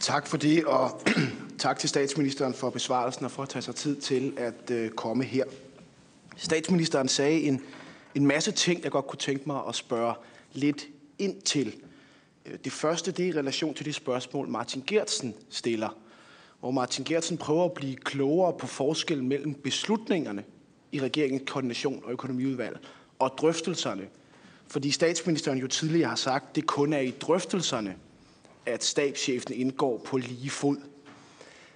[0.00, 1.00] Tak for det, og
[1.58, 5.24] tak til statsministeren for besvarelsen og for at tage sig tid til at øh, komme
[5.24, 5.44] her.
[6.36, 7.62] Statsministeren sagde en,
[8.14, 10.14] en masse ting, jeg godt kunne tænke mig at spørge
[10.52, 10.86] lidt
[11.18, 11.74] ind til.
[12.46, 15.96] Øh, det første det er i relation til det spørgsmål, Martin Gertsen stiller,
[16.60, 20.44] hvor Martin Gertsen prøver at blive klogere på forskellen mellem beslutningerne
[20.92, 22.78] i regeringens koordination og økonomiudvalg
[23.18, 24.06] og drøftelserne.
[24.68, 27.96] Fordi statsministeren jo tidligere har sagt, at det kun er i drøftelserne,
[28.66, 30.76] at stabschefen indgår på lige fod.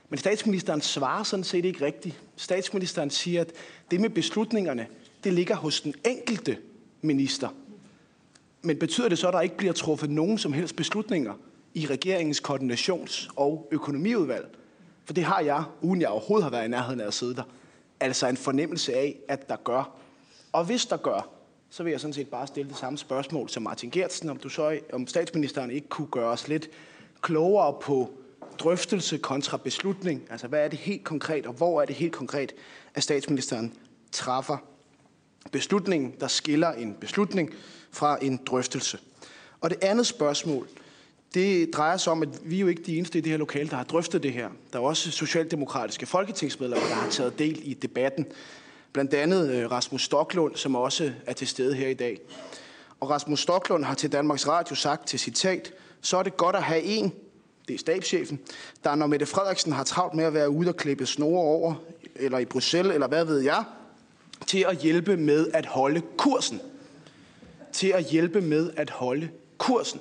[0.09, 2.23] Men statsministeren svarer sådan set ikke rigtigt.
[2.37, 3.53] Statsministeren siger, at
[3.91, 4.87] det med beslutningerne,
[5.25, 6.59] det ligger hos den enkelte
[7.03, 7.49] minister.
[8.63, 11.35] Men betyder det så, at der ikke bliver truffet nogen som helst beslutninger
[11.75, 14.57] i regeringens koordinations- og økonomiudvalg?
[15.05, 17.43] For det har jeg, uden jeg overhovedet har været i nærheden af at sidde der,
[18.01, 19.97] altså en fornemmelse af, at der gør.
[20.53, 21.29] Og hvis der gør,
[21.71, 24.49] så vil jeg sådan set bare stille det samme spørgsmål som Martin Gertsen, om, du
[24.49, 26.71] så, om statsministeren ikke kunne gøre os lidt
[27.21, 28.11] klogere på
[28.59, 30.23] drøftelse kontra beslutning.
[30.31, 32.55] Altså, hvad er det helt konkret, og hvor er det helt konkret,
[32.95, 33.75] at statsministeren
[34.13, 34.57] træffer
[35.53, 37.55] beslutningen, der skiller en beslutning
[37.91, 38.99] fra en drøftelse.
[39.61, 40.69] Og det andet spørgsmål,
[41.35, 43.71] det drejer sig om, at vi er jo ikke de eneste i det her lokale,
[43.71, 44.49] der har drøftet det her.
[44.73, 48.27] Der er også socialdemokratiske folketingsmedlemmer, der har taget del i debatten.
[48.93, 52.21] Blandt andet øh, Rasmus Stoklund, som også er til stede her i dag.
[53.01, 56.63] Og Rasmus Stoklund har til Danmarks Radio sagt til citat, så er det godt at
[56.63, 57.13] have en,
[57.69, 58.41] det er stabschefen,
[58.85, 61.75] der når Mette Frederiksen har travlt med at være ude og klippe snore over,
[62.17, 63.65] eller i Bruxelles, eller hvad ved jeg,
[64.47, 66.61] til at hjælpe med at holde kursen.
[67.73, 69.29] Til at hjælpe med at holde
[69.59, 70.01] kursen.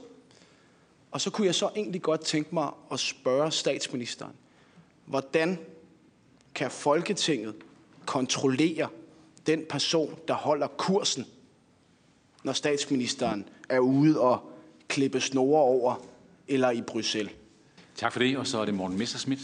[1.11, 4.33] Og så kunne jeg så egentlig godt tænke mig at spørge statsministeren,
[5.05, 5.59] hvordan
[6.55, 7.55] kan Folketinget
[8.09, 8.87] kontrollere
[9.47, 11.25] den person, der holder kursen,
[12.43, 14.51] når statsministeren er ude og
[14.87, 15.95] klippe snore over
[16.47, 17.31] eller i Bruxelles?
[17.95, 19.39] Tak for det, og så er det Morten Messerschmidt.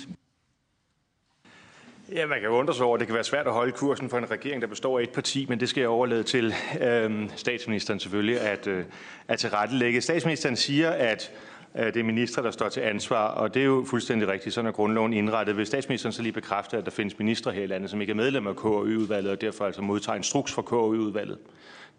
[2.12, 4.18] Ja, man kan undre sig over, at det kan være svært at holde kursen for
[4.18, 8.00] en regering, der består af et parti, men det skal jeg overlade til øh, statsministeren
[8.00, 8.86] selvfølgelig at, øh,
[9.28, 10.02] at tilrettelægge.
[10.02, 13.66] Statsministeren siger, at øh, Øh, det er ministre, der står til ansvar, og det er
[13.66, 14.56] jo fuldstændig rigtigt.
[14.56, 15.58] Sådan er grundloven indrettet.
[15.58, 18.16] Vil statsministeren så lige bekræfte, at der findes ministre her i landet, som ikke er
[18.16, 21.38] medlemmer af KU-udvalget, og derfor altså modtager instruks fra KU-udvalget?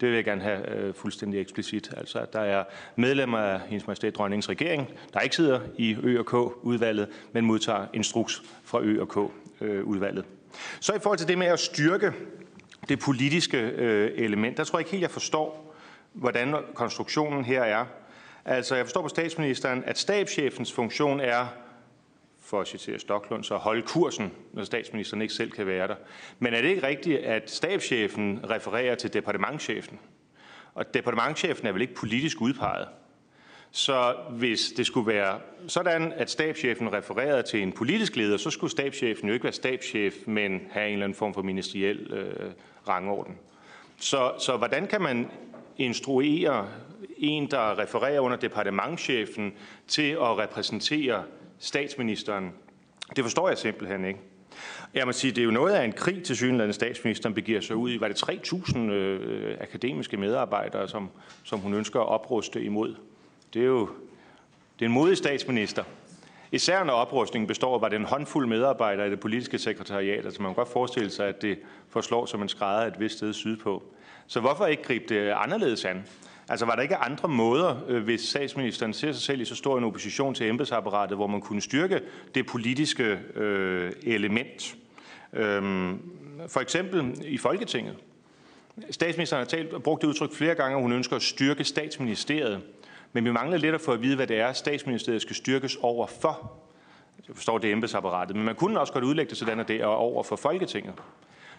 [0.01, 1.91] Det vil jeg gerne have øh, fuldstændig eksplicit.
[1.97, 2.64] Altså, at der er
[2.97, 7.87] medlemmer af hendes majestæt dronningens regering, der ikke sidder i Ø og K-udvalget, men modtager
[7.95, 10.24] instruks fra Ø og K-udvalget.
[10.81, 12.12] Så i forhold til det med at styrke
[12.89, 15.74] det politiske øh, element, der tror jeg ikke helt, jeg forstår,
[16.12, 17.85] hvordan konstruktionen her er.
[18.49, 21.47] Altså, jeg forstår på statsministeren, at stabschefens funktion er
[22.40, 25.94] for at citere Stoklund, så holde kursen, når statsministeren ikke selv kan være der.
[26.38, 29.99] Men er det ikke rigtigt, at stabschefen refererer til departementchefen?
[30.74, 32.88] Og departementchefen er vel ikke politisk udpeget?
[33.70, 38.70] Så hvis det skulle være sådan, at stabschefen refererede til en politisk leder, så skulle
[38.70, 42.51] stabschefen jo ikke være stabschef, men have en eller anden form for ministeriel øh,
[42.88, 43.38] rangorden.
[43.99, 45.30] Så, så hvordan kan man
[45.79, 46.68] instruere
[47.18, 49.53] en, der refererer under departementchefen,
[49.87, 51.24] til at repræsentere
[51.59, 52.53] statsministeren.
[53.16, 54.20] Det forstår jeg simpelthen ikke.
[54.95, 57.77] Jeg må sige, det er jo noget af en krig til synligheden, statsministeren begiver sig
[57.77, 58.01] ud i.
[58.01, 61.11] Var det 3.000 øh, akademiske medarbejdere, som,
[61.45, 62.95] som hun ønsker at opruste imod?
[63.55, 63.89] Det er jo
[64.79, 65.85] det er en modig statsminister.
[66.53, 70.24] Især når oprustningen består, var det en håndfuld medarbejdere i det politiske sekretariat.
[70.24, 71.59] Altså man kan godt forestille sig, at det
[71.89, 73.83] forslår som en skrædder et vist sted sydpå.
[74.27, 76.05] Så hvorfor ikke gribe det anderledes an?
[76.49, 79.79] Altså var der ikke andre måder, øh, hvis statsministeren ser sig selv i så stor
[79.79, 82.01] en opposition til embedsapparatet, hvor man kunne styrke
[82.35, 84.77] det politiske øh, element?
[85.33, 86.01] Øhm,
[86.49, 87.97] for eksempel i Folketinget.
[88.91, 92.62] Statsministeren har talt, og brugt det udtryk flere gange, at hun ønsker at styrke statsministeriet.
[93.12, 96.07] Men vi mangler lidt at få at vide, hvad det er, statsministeriet skal styrkes over
[96.07, 96.53] for.
[97.29, 99.87] Jeg forstår det embedsapparatet, men man kunne også godt udlægge det sådan, at det er
[99.87, 100.95] over for Folketinget.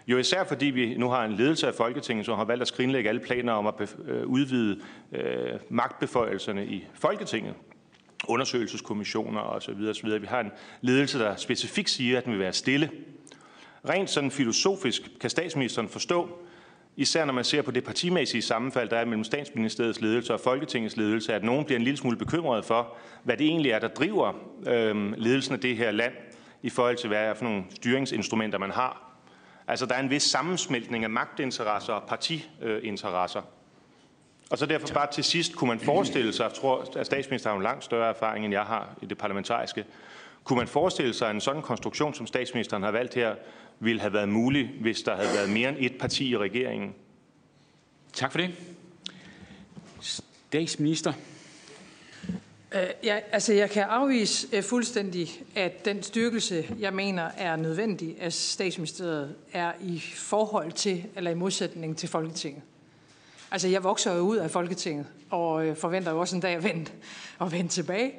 [0.07, 3.09] Jo især fordi vi nu har en ledelse af Folketinget, som har valgt at skrinlægge
[3.09, 4.79] alle planer om at øh, udvide
[5.11, 7.53] øh, magtbeføjelserne i Folketinget
[8.27, 9.87] undersøgelseskommissioner osv.
[9.89, 10.21] osv.
[10.21, 10.51] Vi har en
[10.81, 12.89] ledelse, der specifikt siger, at den vil være stille.
[13.89, 16.29] Rent sådan filosofisk kan statsministeren forstå,
[16.95, 20.97] især når man ser på det partimæssige sammenfald, der er mellem statsministeriets ledelse og Folketingets
[20.97, 24.33] ledelse, at nogen bliver en lille smule bekymret for, hvad det egentlig er, der driver
[24.67, 26.13] øh, ledelsen af det her land,
[26.61, 29.06] i forhold til, hvad er for nogle styringsinstrumenter, man har.
[29.67, 33.41] Altså, der er en vis sammensmeltning af magtinteresser og partiinteresser.
[34.49, 37.57] Og så derfor bare til sidst, kunne man forestille sig, jeg tror, at statsministeren har
[37.57, 39.85] en langt større erfaring, end jeg har i det parlamentariske,
[40.43, 43.35] kunne man forestille sig, at en sådan konstruktion, som statsministeren har valgt her,
[43.79, 46.95] ville have været mulig, hvis der havde været mere end et parti i regeringen?
[48.13, 48.55] Tak for det.
[50.01, 51.13] Statsminister.
[52.75, 58.15] Øh, ja, altså jeg kan afvise øh, fuldstændig, at den styrkelse, jeg mener er nødvendig
[58.19, 62.61] af statsministeriet, er i forhold til, eller i modsætning til Folketinget.
[63.51, 66.63] Altså jeg vokser jo ud af Folketinget, og øh, forventer jo også en dag at
[66.63, 66.91] vende,
[67.41, 68.13] at vende tilbage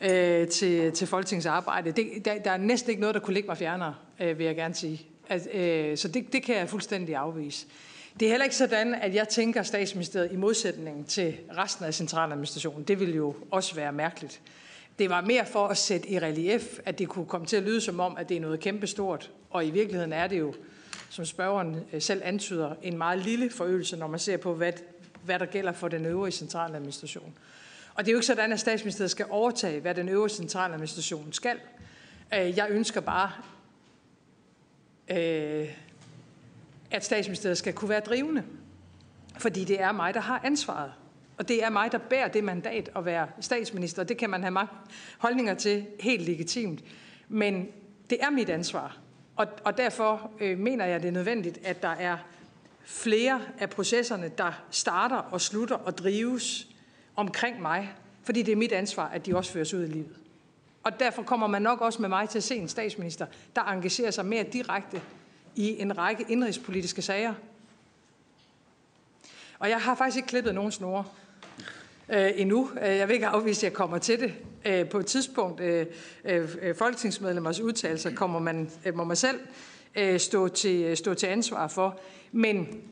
[0.00, 1.90] øh, til, til Folketingets arbejde.
[1.92, 4.56] Det, der, der er næsten ikke noget, der kunne ligge mig fjernere, øh, vil jeg
[4.56, 5.06] gerne sige.
[5.28, 7.66] At, øh, så det, det kan jeg fuldstændig afvise.
[8.20, 12.84] Det er heller ikke sådan, at jeg tænker statsministeriet i modsætning til resten af centraladministrationen.
[12.84, 14.40] Det ville jo også være mærkeligt.
[14.98, 17.80] Det var mere for at sætte i relief, at det kunne komme til at lyde
[17.80, 19.30] som om, at det er noget kæmpestort.
[19.50, 20.54] Og i virkeligheden er det jo,
[21.10, 24.72] som spørgeren øh, selv antyder, en meget lille forøgelse, når man ser på, hvad,
[25.24, 27.34] hvad der gælder for den øvrige centraladministration.
[27.94, 31.56] Og det er jo ikke sådan, at statsministeriet skal overtage, hvad den øvrige centraladministration skal.
[32.34, 33.30] Øh, jeg ønsker bare
[35.10, 35.68] øh,
[36.90, 38.42] at statsministeriet skal kunne være drivende.
[39.38, 40.92] fordi det er mig, der har ansvaret.
[41.38, 44.04] Og det er mig, der bærer det mandat at være statsminister.
[44.04, 44.72] Det kan man have mange
[45.18, 46.84] holdninger til, helt legitimt.
[47.28, 47.68] Men
[48.10, 48.98] det er mit ansvar.
[49.36, 52.16] Og, og derfor øh, mener jeg, det er nødvendigt, at der er
[52.84, 56.68] flere af processerne, der starter og slutter og drives
[57.16, 60.16] omkring mig, fordi det er mit ansvar, at de også føres ud i livet.
[60.82, 63.26] Og derfor kommer man nok også med mig til at se en statsminister,
[63.56, 65.02] der engagerer sig mere direkte
[65.60, 67.34] i en række indrigspolitiske sager.
[69.58, 71.04] Og jeg har faktisk ikke klippet nogen snore
[72.08, 72.70] øh, endnu.
[72.82, 74.34] Øh, jeg vil ikke afvise, at jeg kommer til det.
[74.64, 75.86] Øh, på et tidspunkt, øh,
[76.24, 79.40] øh, folketingsmedlemmers udtalelser, kommer man, øh, må man selv
[79.94, 82.00] øh, stå, til, øh, stå til ansvar for.
[82.32, 82.82] Men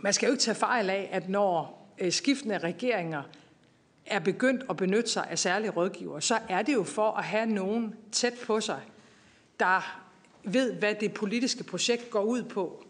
[0.00, 3.22] man skal jo ikke tage fejl af, at når øh, skiftende regeringer
[4.06, 7.46] er begyndt at benytte sig af særlige rådgiver, så er det jo for at have
[7.46, 8.80] nogen tæt på sig,
[9.60, 10.01] der
[10.44, 12.84] ved, hvad det politiske projekt går ud på,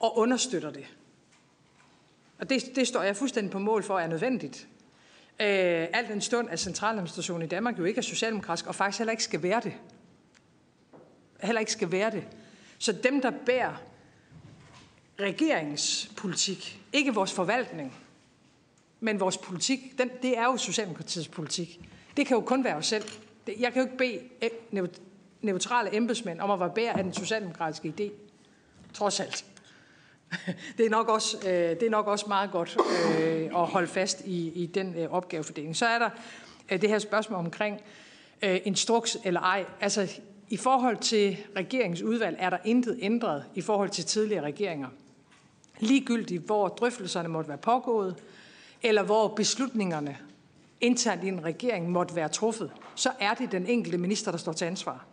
[0.00, 0.86] og understøtter det.
[2.38, 4.68] Og det, det står jeg fuldstændig på mål for, er nødvendigt.
[5.40, 9.10] Øh, alt den stund, at centraladministrationen i Danmark jo ikke er socialdemokratisk, og faktisk heller
[9.10, 9.72] ikke skal være det.
[11.42, 12.24] Heller ikke skal være det.
[12.78, 13.82] Så dem, der bærer
[15.20, 17.94] regeringspolitik, ikke vores forvaltning,
[19.00, 21.80] men vores politik, den, det er jo Socialdemokratiets politik.
[22.16, 23.04] Det kan jo kun være os selv.
[23.58, 24.20] Jeg kan jo ikke bede
[24.72, 24.88] øh,
[25.42, 28.10] neutrale embedsmænd om at være bære af den socialdemokratiske idé.
[28.94, 29.44] Trods alt.
[30.78, 32.76] Det er nok også, øh, det er nok også meget godt
[33.20, 35.76] øh, at holde fast i, i den øh, opgavefordeling.
[35.76, 36.10] Så er der
[36.72, 37.80] øh, det her spørgsmål omkring
[38.42, 39.64] øh, instruks eller ej.
[39.80, 44.88] Altså, i forhold til regeringens udvalg er der intet ændret i forhold til tidligere regeringer.
[45.78, 48.16] Ligegyldigt, hvor drøftelserne måtte være pågået,
[48.82, 50.18] eller hvor beslutningerne
[50.80, 54.52] internt i en regering måtte være truffet, så er det den enkelte minister, der står
[54.52, 55.06] til ansvar.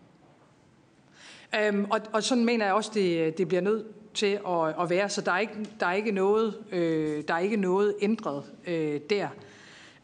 [1.56, 5.10] Øhm, og, og sådan mener jeg også, det, det bliver nødt til at, at være,
[5.10, 9.00] så der er ikke, der er ikke, noget, øh, der er ikke noget ændret øh,
[9.10, 9.28] der.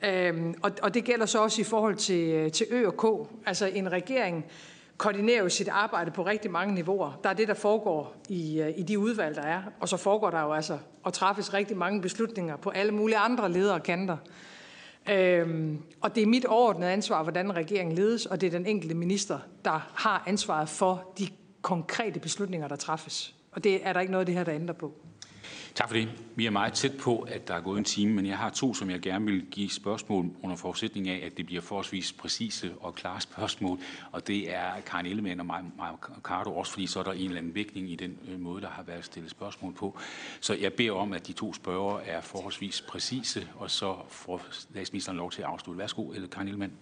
[0.05, 3.29] Øhm, og, og det gælder så også i forhold til, øh, til Ø og K.
[3.45, 4.45] Altså en regering
[4.97, 7.19] koordinerer jo sit arbejde på rigtig mange niveauer.
[7.23, 10.29] Der er det, der foregår i, øh, i de udvalg, der er, og så foregår
[10.29, 14.17] der jo altså og træffes rigtig mange beslutninger på alle mulige andre ledere kanter.
[15.09, 18.95] Øhm, og det er mit overordnede ansvar, hvordan regeringen ledes, og det er den enkelte
[18.95, 21.27] minister, der har ansvaret for de
[21.61, 23.35] konkrete beslutninger, der træffes.
[23.51, 24.93] Og det er der ikke noget af det her, der ændrer på.
[25.75, 26.09] Tak for det.
[26.35, 28.73] Vi er meget tæt på, at der er gået en time, men jeg har to,
[28.73, 32.95] som jeg gerne vil give spørgsmål under forudsætning af, at det bliver forholdsvis præcise og
[32.95, 33.79] klare spørgsmål.
[34.11, 35.63] Og det er Karin Ellemann og Maja
[36.23, 38.69] Cardo også, fordi så er der en eller anden vægtning i den øh, måde, der
[38.69, 39.97] har været stillet spørgsmål på.
[40.39, 45.17] Så jeg beder om, at de to spørger er forholdsvis præcise, og så får statsministeren
[45.17, 45.79] lov til at afslutte.
[45.79, 46.73] Værsgo, eller Karin Ellemann.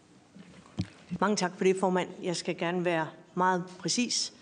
[1.20, 2.10] Mange tak for det, formand.
[2.24, 4.34] Jeg skal gerne være meget præcis.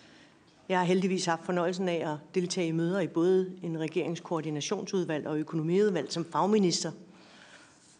[0.71, 5.39] Jeg har heldigvis haft fornøjelsen af at deltage i møder i både en regeringskoordinationsudvalg og
[5.39, 6.91] økonomiudvalg som fagminister.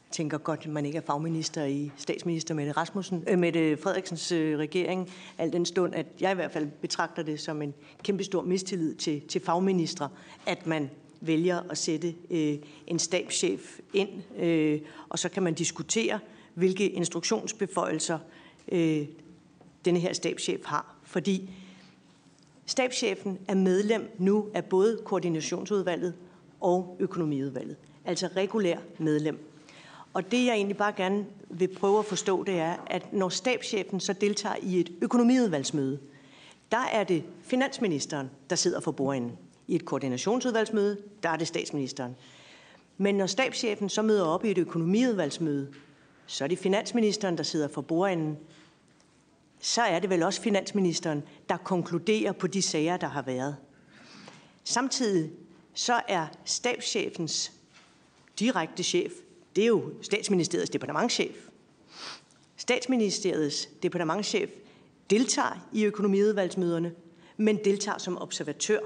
[0.07, 4.31] Jeg tænker godt, at man ikke er fagminister i statsminister Mette, Rasmussen, øh, Mette Frederiksens
[4.31, 8.41] øh, regering, al den stund, at jeg i hvert fald betragter det som en kæmpestor
[8.41, 10.09] mistillid til, til fagministre,
[10.45, 10.89] at man
[11.21, 12.57] vælger at sætte øh,
[12.87, 14.09] en stabschef ind,
[14.39, 16.19] øh, og så kan man diskutere,
[16.53, 18.19] hvilke instruktionsbeføjelser
[18.71, 19.05] øh,
[19.85, 20.95] denne her stabschef har.
[21.03, 21.49] Fordi
[22.65, 26.13] Stabschefen er medlem nu af både koordinationsudvalget
[26.61, 29.47] og økonomiudvalget, altså regulær medlem.
[30.13, 33.99] Og det jeg egentlig bare gerne vil prøve at forstå, det er, at når stabschefen
[33.99, 35.99] så deltager i et økonomiudvalgsmøde,
[36.71, 39.37] der er det finansministeren, der sidder for bordenden.
[39.67, 42.15] I et koordinationsudvalgsmøde, der er det statsministeren.
[42.97, 45.67] Men når stabschefen så møder op i et økonomiudvalgsmøde,
[46.25, 48.37] så er det finansministeren, der sidder for bordenden,
[49.61, 53.55] så er det vel også finansministeren, der konkluderer på de sager, der har været.
[54.63, 55.31] Samtidig
[55.73, 57.51] så er stabschefens
[58.39, 59.11] direkte chef,
[59.55, 61.35] det er jo statsministeriets departementschef.
[62.55, 64.49] Statsministeriets departementschef
[65.09, 66.93] deltager i økonomiudvalgsmøderne,
[67.37, 68.79] men deltager som observatør.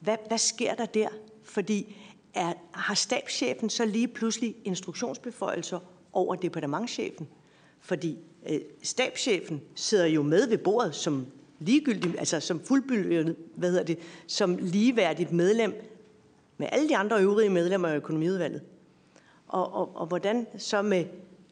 [0.00, 1.08] Hvad, hvad sker der der?
[1.44, 1.96] Fordi
[2.34, 5.80] er, har stabschefen så lige pludselig instruktionsbeføjelser
[6.12, 7.28] over departementschefen?
[7.80, 8.18] Fordi
[8.48, 11.26] øh, stabschefen sidder jo med ved bordet som
[11.58, 15.74] ligegyldig, altså som fuldbyrdet, hvad hedder det, som ligeværdigt medlem
[16.58, 18.62] med alle de andre øvrige medlemmer af økonomiudvalget.
[19.48, 21.04] Og, og, og hvordan så med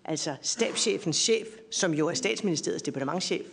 [0.04, 3.46] altså stabschefens chef, som jo er statsministeriets departementchef?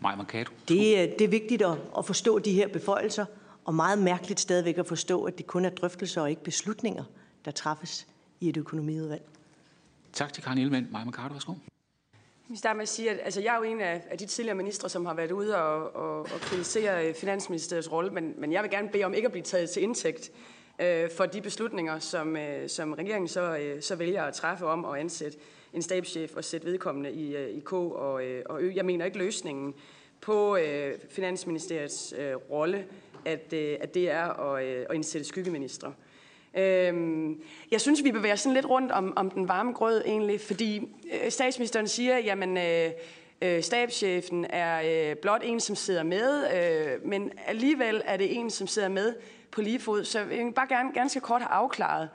[0.00, 0.50] Maja Mercado.
[0.68, 3.24] Det, det er vigtigt at, at forstå de her beføjelser,
[3.64, 7.04] og meget mærkeligt stadigvæk at forstå, at det kun er drøftelser og ikke beslutninger,
[7.44, 8.06] der træffes
[8.40, 9.22] i et økonomiudvalg.
[10.16, 10.88] Tak til Karin Ellemann.
[10.92, 11.52] Maja Mercado, værsgo.
[12.48, 14.56] Vi starter med at sige, at altså, jeg er jo en af, af de tidligere
[14.56, 18.62] ministre, som har været ude og, og, og kritisere øh, Finansministeriets rolle, men, men jeg
[18.62, 20.30] vil gerne bede om ikke at blive taget til indtægt
[20.80, 24.84] øh, for de beslutninger, som, øh, som regeringen så, øh, så vælger at træffe om
[24.84, 25.38] at ansætte
[25.72, 28.72] en stabschef og sætte vedkommende i, øh, i K og, øh, og Ø.
[28.74, 29.74] Jeg mener ikke løsningen
[30.20, 32.86] på øh, Finansministeriets øh, rolle,
[33.24, 35.94] at, øh, at det er at, øh, at indsætte skyggeministre.
[36.56, 40.88] Øhm, jeg synes, vi bevæger sådan lidt rundt om, om den varme grød egentlig, fordi
[41.12, 42.90] øh, statsministeren siger, jamen øh,
[43.42, 48.50] øh, stabschefen er øh, blot en, som sidder med, øh, men alligevel er det en,
[48.50, 49.14] som sidder med
[49.50, 50.04] på lige fod.
[50.04, 52.08] Så jeg vil bare gerne ganske kort have afklaret,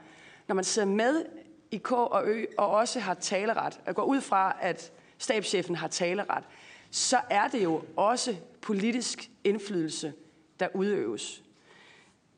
[0.48, 1.24] når man sidder med
[1.70, 5.88] i K og Ø og også har taleret, og går ud fra, at stabschefen har
[5.88, 6.44] taleret,
[6.90, 10.12] så er det jo også politisk indflydelse,
[10.60, 11.42] der udøves.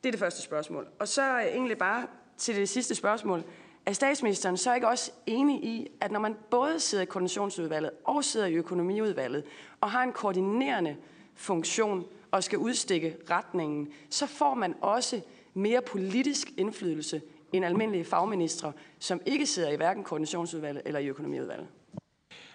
[0.05, 0.87] Det er det første spørgsmål.
[0.99, 3.43] Og så øh, egentlig bare til det sidste spørgsmål.
[3.85, 8.23] Er statsministeren så ikke også enig i, at når man både sidder i koordinationsudvalget og
[8.23, 9.43] sidder i økonomiudvalget
[9.81, 10.95] og har en koordinerende
[11.35, 15.21] funktion og skal udstikke retningen, så får man også
[15.53, 17.21] mere politisk indflydelse
[17.53, 21.67] end almindelige fagministre, som ikke sidder i hverken koordinationsudvalget eller i økonomiudvalget?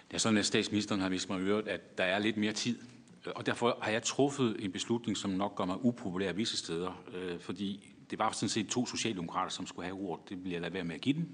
[0.07, 2.77] Det er sådan, at statsministeren har vist mig øvrigt, at der er lidt mere tid.
[3.25, 7.03] Øh, og derfor har jeg truffet en beslutning, som nok gør mig upopulær visse steder.
[7.13, 10.29] Øh, fordi det var sådan set to socialdemokrater, som skulle have ordet.
[10.29, 11.29] Det vil jeg lade være med at give dem.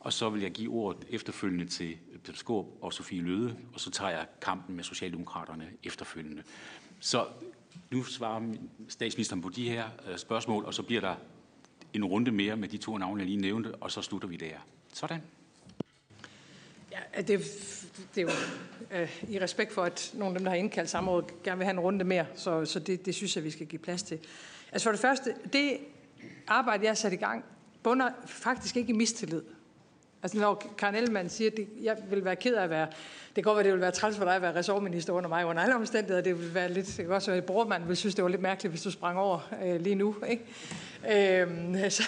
[0.00, 3.90] Og så vil jeg give ordet efterfølgende til Peter Skorp og Sofie Løde, og så
[3.90, 6.42] tager jeg kampen med Socialdemokraterne efterfølgende.
[7.00, 7.26] Så
[7.90, 8.54] nu svarer
[8.88, 11.14] statsministeren på de her øh, spørgsmål, og så bliver der
[11.92, 14.56] en runde mere med de to navne, jeg lige nævnte, og så slutter vi der.
[14.92, 15.22] Sådan.
[17.16, 17.28] Ja, det,
[18.14, 18.30] det er jo
[18.90, 21.72] øh, i respekt for, at nogle af dem, der har indkaldt samrådet, gerne vil have
[21.72, 24.18] en runde mere, så, så det, det synes jeg, vi skal give plads til.
[24.72, 25.78] Altså for det første, det
[26.48, 27.44] arbejde, jeg har sat i gang,
[27.82, 29.42] bunder faktisk ikke i mistillid.
[30.26, 33.34] Altså når Karen Ellemann siger, at det, jeg vil være ked af at være, det
[33.34, 35.62] kan godt være, det vil være træls for dig at være ressortminister under mig under
[35.62, 36.22] alle omstændigheder.
[36.22, 38.42] Det vil være lidt, det kan også være, at brormand vil synes, det var lidt
[38.42, 40.16] mærkeligt, hvis du sprang over øh, lige nu.
[40.28, 41.42] Ikke?
[41.42, 42.02] Øh, så,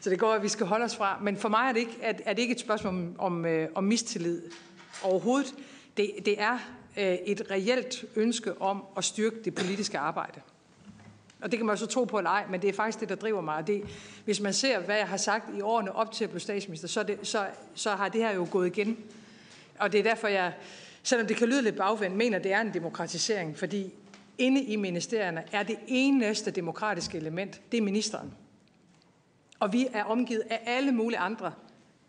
[0.00, 1.18] så det går, at vi skal holde os fra.
[1.22, 3.68] Men for mig er det ikke, er, er det ikke et spørgsmål om, om, øh,
[3.74, 4.42] om mistillid
[5.02, 5.54] overhovedet.
[5.96, 6.58] Det, det er
[6.98, 10.40] øh, et reelt ønske om at styrke det politiske arbejde.
[11.40, 13.14] Og det kan man så tro på eller ej, men det er faktisk det, der
[13.14, 13.56] driver mig.
[13.56, 13.82] Og det,
[14.24, 17.02] hvis man ser, hvad jeg har sagt i årene op til at blive statsminister, så,
[17.02, 18.98] det, så, så har det her jo gået igen.
[19.78, 20.52] Og det er derfor, jeg,
[21.02, 23.58] selvom det kan lyde lidt bagvendt, mener, det er en demokratisering.
[23.58, 23.92] Fordi
[24.38, 28.34] inde i ministerierne er det eneste demokratiske element, det er ministeren.
[29.60, 31.52] Og vi er omgivet af alle mulige andre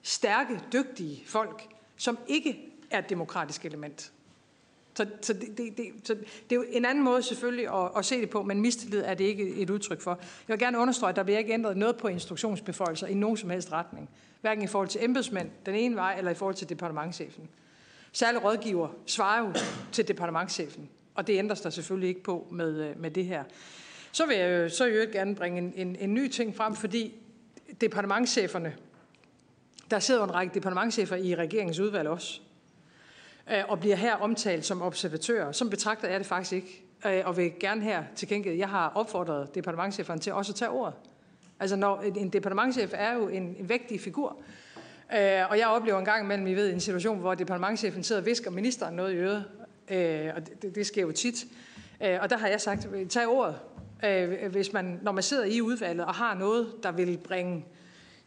[0.02, 1.64] stærke, dygtige folk,
[1.98, 2.60] som ikke
[2.92, 4.12] er et demokratisk element.
[5.00, 8.06] Så, så, det, det, det, så det er jo en anden måde selvfølgelig at, at
[8.06, 10.12] se det på, men mistillid er det ikke et udtryk for.
[10.48, 13.50] Jeg vil gerne understrege, at der bliver ikke ændret noget på instruktionsbeføjelser i nogen som
[13.50, 14.10] helst retning.
[14.42, 17.50] Hverken i forhold til embedsmænd den ene vej, eller i forhold til departementchefen.
[18.12, 19.54] Særlig rådgiver svarer jo
[19.92, 23.44] til departementchefen, og det ændres der selvfølgelig ikke på med, øh, med det her.
[24.12, 26.76] Så vil jeg jo så i øvrigt gerne bringe en, en, en ny ting frem,
[26.76, 27.14] fordi
[27.82, 28.76] departementcheferne,
[29.92, 32.42] der sidder en række departementchefer i regeringens udvalg også,
[33.52, 35.52] Øh, og bliver her omtalt som observatører.
[35.52, 38.92] Som betragter jeg det faktisk ikke, øh, og vil gerne her til gengæld, jeg har
[38.96, 40.94] opfordret departementcheferen til også at tage ordet.
[41.60, 44.38] Altså når en departementchef er jo en, en vægtig figur,
[45.14, 48.26] øh, og jeg oplever en gang imellem, I ved, en situation, hvor departementchefen sidder og
[48.26, 49.46] visker ministeren noget i øret,
[50.36, 51.46] og det, det sker jo tit.
[52.00, 53.56] Og der har jeg sagt, tag ordet,
[54.52, 57.66] hvis man, når man sidder i udvalget og har noget, der vil bringe,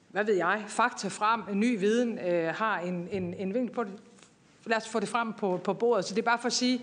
[0.08, 2.18] hvad ved jeg, fakta frem, en ny viden,
[2.54, 3.92] har en, en, en vinkel på det,
[4.66, 6.04] lad os få det frem på, på bordet.
[6.04, 6.80] Så det er bare for at sige,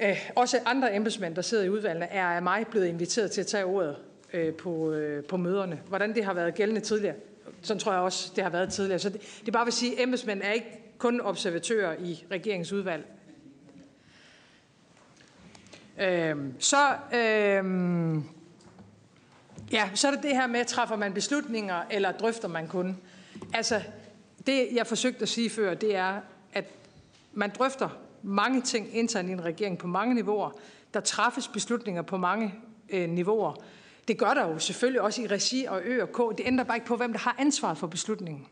[0.00, 3.46] øh, også andre embedsmænd, der sidder i udvalgene, er af mig blevet inviteret til at
[3.46, 3.96] tage ordet
[4.32, 5.80] øh, på, øh, på møderne.
[5.88, 7.14] Hvordan det har været gældende tidligere,
[7.62, 8.98] sådan tror jeg også, det har været tidligere.
[8.98, 12.24] Så det, det er bare for at sige, at embedsmænd er ikke kun observatører i
[12.30, 13.06] regeringsudvalg.
[16.00, 17.64] Øh, så, øh,
[19.72, 22.96] ja, så er det det her med, træffer man beslutninger, eller drøfter man kun?
[23.54, 23.82] Altså,
[24.50, 26.20] det, jeg forsøgte at sige før, det er,
[26.52, 26.64] at
[27.32, 27.88] man drøfter
[28.22, 30.50] mange ting internt i en regering på mange niveauer.
[30.94, 32.54] Der træffes beslutninger på mange
[32.88, 33.54] øh, niveauer.
[34.08, 36.38] Det gør der jo selvfølgelig også i regi og Ø og K.
[36.38, 38.46] Det ændrer bare ikke på, hvem der har ansvaret for beslutningen.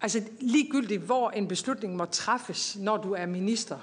[0.00, 3.78] Altså ligegyldigt, hvor en beslutning må træffes, når du er minister,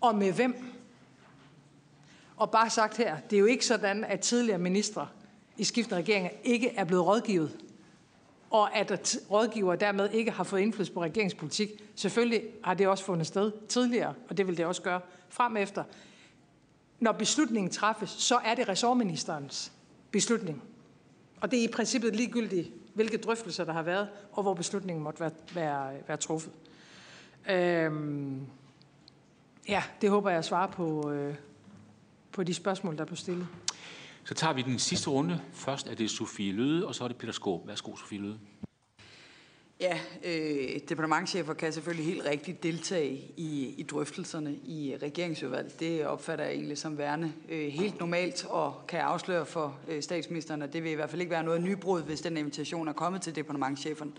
[0.00, 0.64] og med hvem.
[2.36, 5.08] Og bare sagt her, det er jo ikke sådan, at tidligere ministre
[5.56, 7.58] i skiftende regeringer ikke er blevet rådgivet
[8.52, 11.68] og at rådgiver dermed ikke har fået indflydelse på regeringspolitik.
[11.94, 15.84] Selvfølgelig har det også fundet sted tidligere, og det vil det også gøre frem efter.
[17.00, 19.72] Når beslutningen træffes, så er det ressortministerens
[20.10, 20.62] beslutning.
[21.40, 25.20] Og det er i princippet ligegyldigt, hvilke drøftelser der har været, og hvor beslutningen måtte
[25.20, 26.52] være, være, være truffet.
[27.50, 28.46] Øhm,
[29.68, 31.34] ja, det håber jeg at svare på, øh,
[32.32, 33.46] på de spørgsmål, der blev stillet.
[34.24, 35.40] Så tager vi den sidste runde.
[35.52, 37.68] Først er det Sofie Løde, og så er det Peter Skåb.
[37.68, 38.38] Værsgo, Sofie Løde.
[39.80, 45.80] Ja, øh, departementchefer kan selvfølgelig helt rigtigt deltage i, i drøftelserne i regeringsudvalget.
[45.80, 50.62] Det opfatter jeg egentlig som værende øh, helt normalt, og kan afsløre for øh, statsministeren,
[50.62, 53.22] at det vil i hvert fald ikke være noget nybrud, hvis den invitation er kommet
[53.22, 54.12] til departementcheferen.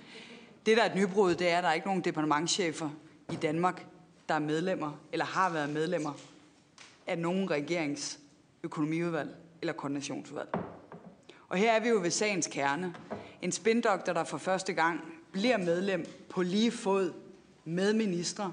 [0.66, 2.90] Det, der er et nybrud, det er, at der er ikke nogen departementchefer
[3.32, 3.86] i Danmark,
[4.30, 6.14] der er medlemmer, eller har været medlemmer
[7.08, 8.20] af nogen regerings
[8.64, 10.50] økonomiudvalg eller koordinationsudvalg.
[11.50, 12.96] Og her er vi jo ved sagens kerne.
[13.42, 15.02] En spindoktor, der for første gang
[15.32, 17.14] bliver medlem på lige fod
[17.66, 18.52] med ministre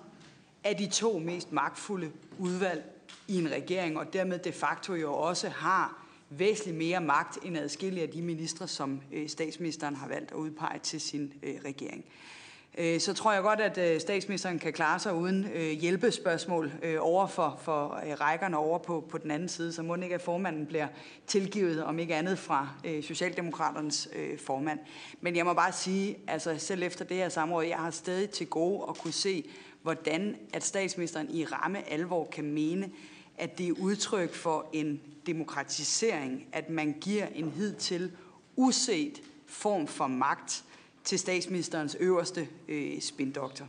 [0.64, 2.84] af de to mest magtfulde udvalg
[3.28, 8.02] i en regering, og dermed de facto jo også har væsentligt mere magt end adskillige
[8.02, 12.04] af de ministre, som øh, statsministeren har valgt at udpege til sin øh, regering.
[12.78, 17.26] Øh, så tror jeg godt, at øh, statsministeren kan klare sig uden øh, hjælpespørgsmål over
[17.26, 17.88] for, for
[18.20, 19.72] rækkerne over på, på den anden side.
[19.72, 20.88] Så må ikke, at formanden bliver
[21.26, 22.68] tilgivet, om ikke andet fra
[23.02, 24.08] Socialdemokraternes
[24.44, 24.78] formand.
[25.20, 28.46] Men jeg må bare sige, altså selv efter det her samråd, jeg har stadig til
[28.46, 29.44] gode at kunne se,
[29.82, 32.90] hvordan at statsministeren i ramme alvor kan mene,
[33.38, 38.12] at det er udtryk for en demokratisering, at man giver en hidtil
[38.56, 40.64] uset form for magt
[41.04, 43.66] til statsministerens øverste øh, spindoktor.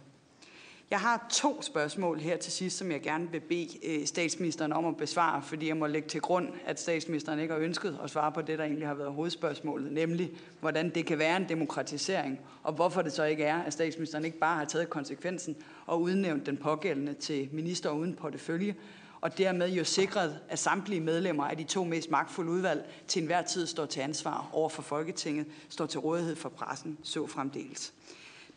[0.92, 4.86] Jeg har to spørgsmål her til sidst, som jeg gerne vil bede øh, statsministeren om
[4.86, 8.32] at besvare, fordi jeg må lægge til grund, at statsministeren ikke har ønsket at svare
[8.32, 12.74] på det, der egentlig har været hovedspørgsmålet, nemlig hvordan det kan være en demokratisering, og
[12.74, 15.56] hvorfor det så ikke er, at statsministeren ikke bare har taget konsekvensen
[15.86, 18.76] og udnævnt den pågældende til minister uden portefølje,
[19.22, 23.42] og dermed jo sikret, at samtlige medlemmer af de to mest magtfulde udvalg til enhver
[23.42, 27.94] tid står til ansvar over for Folketinget, står til rådighed for pressen, så fremdeles.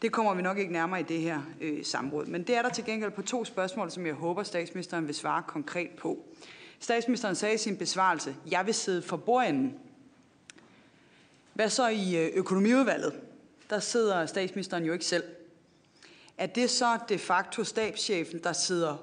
[0.02, 2.26] Det kommer vi nok ikke nærmere i det her øh, samråd.
[2.26, 5.42] Men det er der til gengæld på to spørgsmål, som jeg håber, statsministeren vil svare
[5.46, 6.18] konkret på.
[6.80, 9.74] Statsministeren sagde i sin besvarelse, jeg vil sidde for bordenden.
[11.54, 13.20] Hvad så i øh, økonomiudvalget?
[13.70, 15.24] Der sidder statsministeren jo ikke selv.
[16.38, 18.96] Er det så de facto stabschefen, der sidder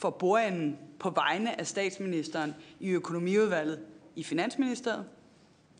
[0.00, 3.78] for bordenden på vegne af statsministeren i økonomiudvalget
[4.16, 5.04] i Finansministeriet?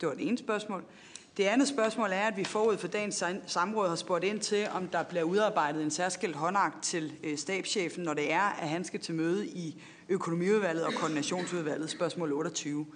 [0.01, 0.85] Det var det ene spørgsmål.
[1.37, 4.89] Det andet spørgsmål er, at vi forud for dagens samråd har spurgt ind til, om
[4.89, 9.01] der bliver udarbejdet en særskilt håndagt til øh, stabschefen, når det er, at han skal
[9.01, 12.87] til møde i økonomiudvalget og koordinationsudvalget, spørgsmål 28.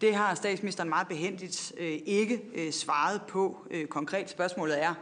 [0.00, 3.66] Det har statsministeren meget behendigt øh, ikke øh, svaret på.
[3.88, 4.94] Konkret spørgsmålet er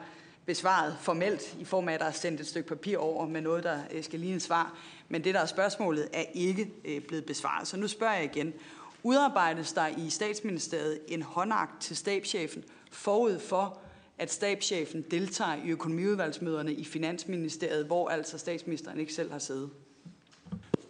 [0.47, 3.65] besvaret formelt i form af, at der er sendt et stykke papir over med noget,
[3.65, 4.79] der skal ligne et svar.
[5.13, 7.69] Men det, der er spørgsmålet, er ikke øh, blevet besvaret.
[7.69, 8.55] Så nu spørger jeg igen.
[9.03, 13.79] Udarbejdes der i statsministeriet en håndakt til stabschefen forud for,
[14.19, 19.71] at stabschefen deltager i økonomiudvalgsmøderne i Finansministeriet, hvor altså statsministeren ikke selv har siddet?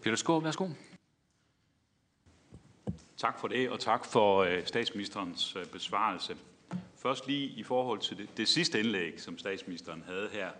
[0.02, 0.68] Peter Skåb, værsgo.
[3.16, 6.36] Tak for det, og tak for øh, statsministerens øh, besvarelse.
[6.96, 10.50] Først lige i forhold til det, det sidste indlæg, som statsministeren havde her.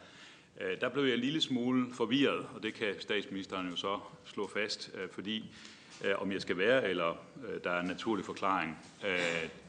[0.60, 4.48] Øh, der blev jeg en lille smule forvirret, og det kan statsministeren jo så slå
[4.48, 5.56] fast, øh, fordi
[6.04, 7.10] øh, om jeg skal være, eller
[7.48, 8.78] øh, der er en naturlig forklaring.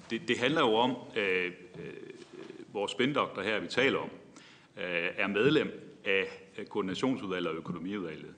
[0.10, 1.54] Det, det handler jo om, at
[2.74, 4.09] vores spindoktor her, vi taler om,
[4.76, 6.26] er medlem af
[6.70, 8.34] koordinationsudvalget og økonomiudvalget.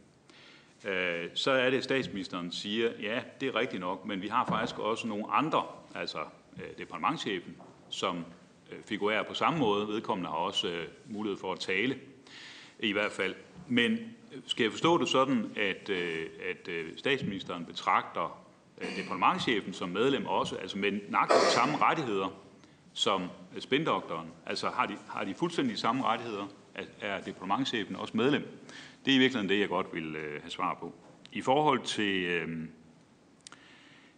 [1.33, 4.79] Så er det, at statsministeren siger, ja, det er rigtigt nok, men vi har faktisk
[4.79, 5.63] også nogle andre,
[5.95, 6.19] altså
[6.77, 7.57] departementchefen,
[7.89, 8.25] som
[8.73, 9.87] Øh, figurerer på samme måde.
[9.87, 11.97] Vedkommende har også øh, mulighed for at tale
[12.79, 13.35] i hvert fald.
[13.67, 18.45] Men øh, skal jeg forstå det sådan, at, øh, at statsministeren betragter
[18.81, 22.39] øh, departementchefen som medlem også, altså med nøjagtigt de samme rettigheder
[22.93, 23.21] som
[23.59, 24.27] spindoktoren?
[24.45, 26.47] Altså har de, har de fuldstændig samme rettigheder?
[27.01, 28.41] Er departementchefen også medlem?
[29.05, 30.93] Det er i virkeligheden det, jeg godt vil have svar på.
[31.31, 32.41] I forhold til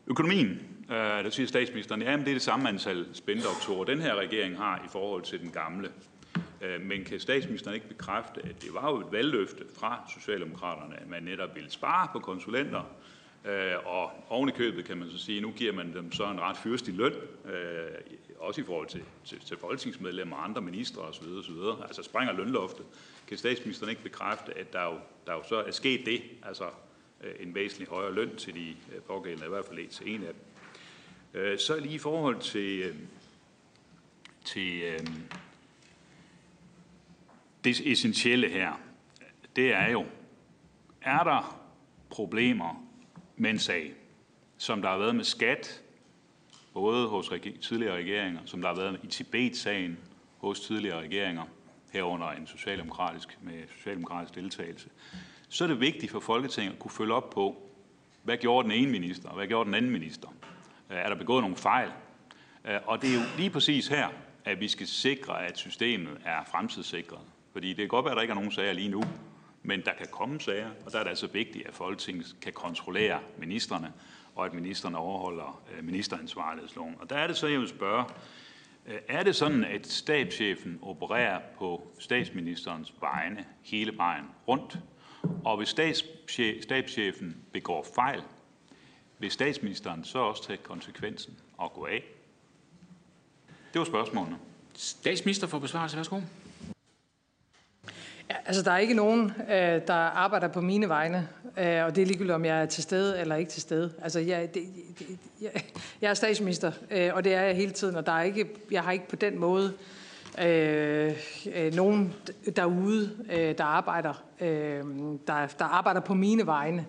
[0.07, 0.61] økonomien,
[0.91, 4.82] Øh, der siger statsministeren, ja, det er det samme antal spændoktorer, den her regering har
[4.86, 5.91] i forhold til den gamle.
[6.62, 11.10] Øh, men kan statsministeren ikke bekræfte, at det var jo et valgløfte fra Socialdemokraterne, at
[11.10, 12.82] man netop ville spare på konsulenter,
[13.45, 16.41] øh, og oven i købet kan man så sige, nu giver man dem så en
[16.41, 17.14] ret fyrstig løn,
[17.45, 17.88] øh,
[18.40, 21.28] også i forhold til, til, til folketingsmedlemmer og andre ministre osv.
[21.40, 21.84] osv.
[21.88, 22.86] Altså springer lønloftet.
[23.28, 26.66] Kan statsministeren ikke bekræfte, at der jo, der jo så er sket det, altså
[27.24, 30.34] øh, en væsentlig højere løn til de øh, pågældende, i hvert fald til en af
[30.34, 30.41] dem.
[31.36, 32.95] Øh, så lige i forhold til, øh,
[34.45, 34.99] til øh,
[37.64, 38.82] det essentielle her,
[39.56, 40.06] det er jo,
[41.02, 41.62] er der
[42.10, 42.88] problemer
[43.36, 43.94] med en sag,
[44.57, 45.82] som der har været med skat,
[46.74, 47.32] både hos
[47.62, 49.98] tidligere regeringer, som der har været i Tibet-sagen
[50.38, 51.44] hos tidligere regeringer,
[51.94, 54.90] herunder en socialdemokratisk, med socialdemokratisk deltagelse,
[55.49, 57.70] så er det vigtigt for Folketinget at kunne følge op på,
[58.24, 60.28] hvad gjorde den ene minister, og hvad gjorde den anden minister.
[60.90, 61.90] Øh, er der begået nogle fejl?
[62.66, 64.07] Øh, og det er jo lige præcis her,
[64.45, 67.22] at vi skal sikre, at systemet er fremtidssikret.
[67.52, 69.03] Fordi det kan godt være, at der ikke er nogen sager lige nu,
[69.64, 73.20] men der kan komme sager, og der er det altså vigtigt, at Folketinget kan kontrollere
[73.38, 73.94] ministerne,
[74.36, 76.95] og at ministerne overholder øh, ministeransvarlighedsloven.
[76.99, 78.06] Og der er det så, jeg vil spørge,
[78.86, 84.80] øh, er det sådan, at stabschefen opererer på statsministerens vegne hele vejen rundt?
[85.45, 85.76] Og hvis
[86.62, 88.22] stabschefen begår fejl,
[89.20, 92.04] vil statsministeren så også tage konsekvensen og gå af?
[93.74, 94.38] Det var spørgsmålene.
[94.74, 96.20] Statsminister for besvarelse, værsgo.
[98.30, 102.02] Ja, altså, der er ikke nogen, øh, der arbejder på mine vegne, øh, og det
[102.02, 103.94] er ligegyldigt, om jeg er til stede eller ikke til stede.
[104.02, 104.64] Altså, jeg, det,
[105.42, 105.64] jeg,
[106.02, 108.84] jeg er statsminister, øh, og det er jeg hele tiden, og der er ikke, jeg
[108.84, 109.74] har ikke på den måde
[110.42, 111.16] øh,
[111.74, 112.14] nogen
[112.56, 114.84] derude, øh, der arbejder, øh,
[115.28, 116.86] der, der arbejder på mine vegne.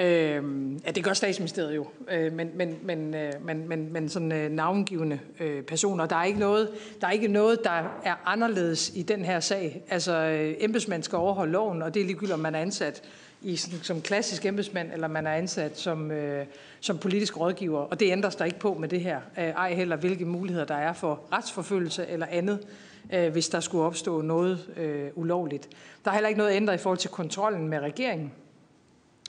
[0.00, 0.42] Øh,
[0.86, 4.50] ja, det gør statsministeriet jo, øh, men, men, men, øh, men, men, men sådan øh,
[4.50, 6.06] navngivende øh, personer.
[6.06, 6.68] Der er, ikke noget,
[7.00, 9.82] der er ikke noget, der er anderledes i den her sag.
[9.88, 13.02] Altså, øh, embedsmænd skal overholde loven, og det er ligegyldigt, om man er ansat
[13.42, 16.46] i, sådan, som klassisk embedsmand, eller man er ansat som, øh,
[16.80, 17.80] som politisk rådgiver.
[17.80, 19.20] Og det ændres der ikke på med det her.
[19.38, 22.66] Øh, ej heller, hvilke muligheder der er for retsforfølgelse eller andet,
[23.12, 25.68] øh, hvis der skulle opstå noget øh, ulovligt.
[26.04, 28.32] Der er heller ikke noget ændret i forhold til kontrollen med regeringen.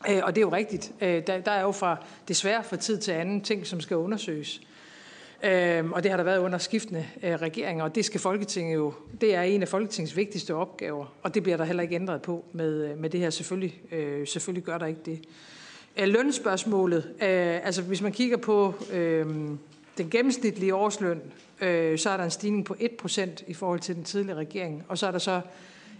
[0.09, 0.91] Øh, og det er jo rigtigt.
[1.01, 1.97] Øh, der, der er jo fra,
[2.27, 4.61] desværre fra tid til anden ting, som skal undersøges.
[5.43, 8.93] Øh, og det har der været under skiftende øh, regeringer, og det skal Folketinget jo,
[9.21, 12.45] det er en af Folketingets vigtigste opgaver, og det bliver der heller ikke ændret på
[12.51, 13.29] med, øh, med det her.
[13.29, 15.19] Selvfølgelig, øh, selvfølgelig gør der ikke det.
[15.97, 18.73] Lønspørgsmålet, altså hvis man kigger på
[19.97, 21.21] den gennemsnitlige årsløn,
[21.97, 25.07] så er der en stigning på 1% i forhold til den tidligere regering, og så
[25.07, 25.41] er der så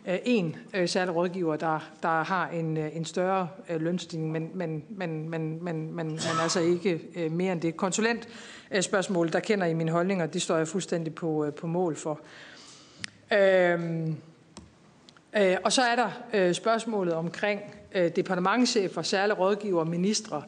[0.07, 4.84] Øh, en øh, særlig rådgiver, der, der har en, øh, en større lønstigning, men, men,
[4.89, 7.01] men, men, men, men, men altså ikke
[7.31, 7.77] mere end det.
[7.77, 12.19] Konsulentspørgsmål, der kender I mine holdninger, det står jeg fuldstændig på, på mål for.
[13.34, 14.15] Øhm,
[15.38, 17.61] øh, og så er der øh, spørgsmålet omkring
[17.95, 20.43] øh, departementchefer, særlige rådgiver og ministre.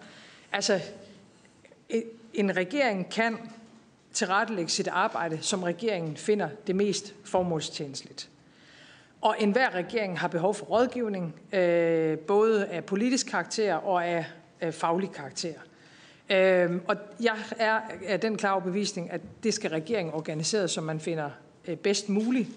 [0.52, 0.82] Altså,
[2.34, 3.38] en regering kan
[4.14, 8.30] tilrettelægge sit arbejde, som regeringen finder det mest formålstjenestligt.
[9.26, 14.26] Og enhver regering har behov for rådgivning, øh, både af politisk karakter og af,
[14.72, 15.54] faglig karakter.
[16.30, 21.00] Øh, og jeg er af den klare overbevisning, at det skal regeringen organisere, som man
[21.00, 21.30] finder
[21.68, 22.50] øh, bedst muligt.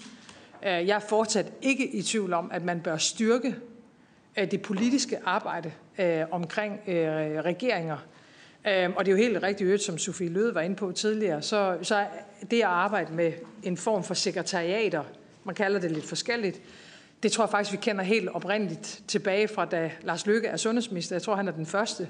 [0.62, 3.54] Øh, jeg er fortsat ikke i tvivl om, at man bør styrke
[4.38, 6.80] øh, det politiske arbejde øh, omkring
[7.44, 7.98] regeringer.
[8.68, 11.78] Øhm, og det er jo helt rigtigt, som Sofie Løde var inde på tidligere, så,
[11.82, 12.06] så
[12.50, 13.32] det at arbejde med
[13.62, 15.04] en form for sekretariater
[15.44, 16.60] man kalder det lidt forskelligt.
[17.22, 21.16] Det tror jeg faktisk, vi kender helt oprindeligt tilbage fra, da Lars Løkke er sundhedsminister.
[21.16, 22.08] Jeg tror, han er den første,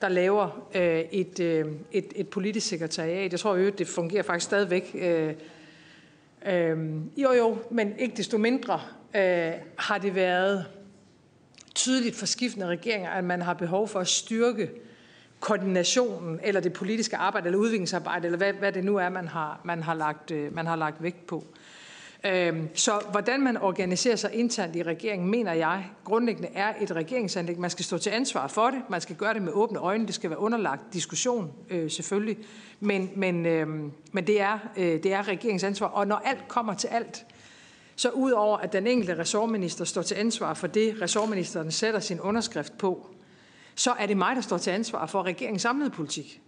[0.00, 3.32] der laver øh, et, øh, et, et politisk sekretariat.
[3.32, 4.90] Jeg tror jo, det fungerer faktisk stadigvæk.
[4.94, 5.34] Øh,
[6.46, 6.78] øh,
[7.16, 8.80] jo, jo, men ikke desto mindre
[9.16, 10.66] øh, har det været
[11.74, 14.70] tydeligt for skiftende regeringer, at man har behov for at styrke
[15.40, 19.60] koordinationen, eller det politiske arbejde, eller udviklingsarbejde, eller hvad, hvad det nu er, man har,
[19.64, 21.36] man har, lagt, øh, man har lagt vægt på.
[21.36, 21.59] Øh,
[22.24, 27.58] Øhm, så hvordan man organiserer sig internt i regeringen, mener jeg grundlæggende er et regeringsanlæg.
[27.58, 28.82] Man skal stå til ansvar for det.
[28.90, 30.06] Man skal gøre det med åbne øjne.
[30.06, 32.38] Det skal være underlagt diskussion, øh, selvfølgelig.
[32.80, 35.86] Men, men, øhm, men det, er, øh, det er regeringens ansvar.
[35.86, 37.26] Og når alt kommer til alt,
[37.96, 42.78] så udover at den enkelte ressortminister står til ansvar for det, ressortministeren sætter sin underskrift
[42.78, 43.06] på,
[43.74, 46.40] så er det mig, der står til ansvar for regeringens samlede politik.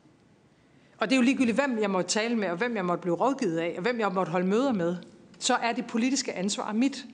[0.98, 3.14] Og det er jo ligegyldigt, hvem jeg måtte tale med, og hvem jeg måtte blive
[3.14, 4.96] rådgivet af, og hvem jeg måtte holde møder med
[5.42, 7.06] så er det politiske ansvar mit.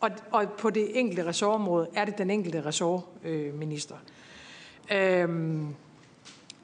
[0.00, 3.94] Og, og på det enkelte ressortområde er det den enkelte ressortminister.
[4.92, 5.74] Øh, øhm,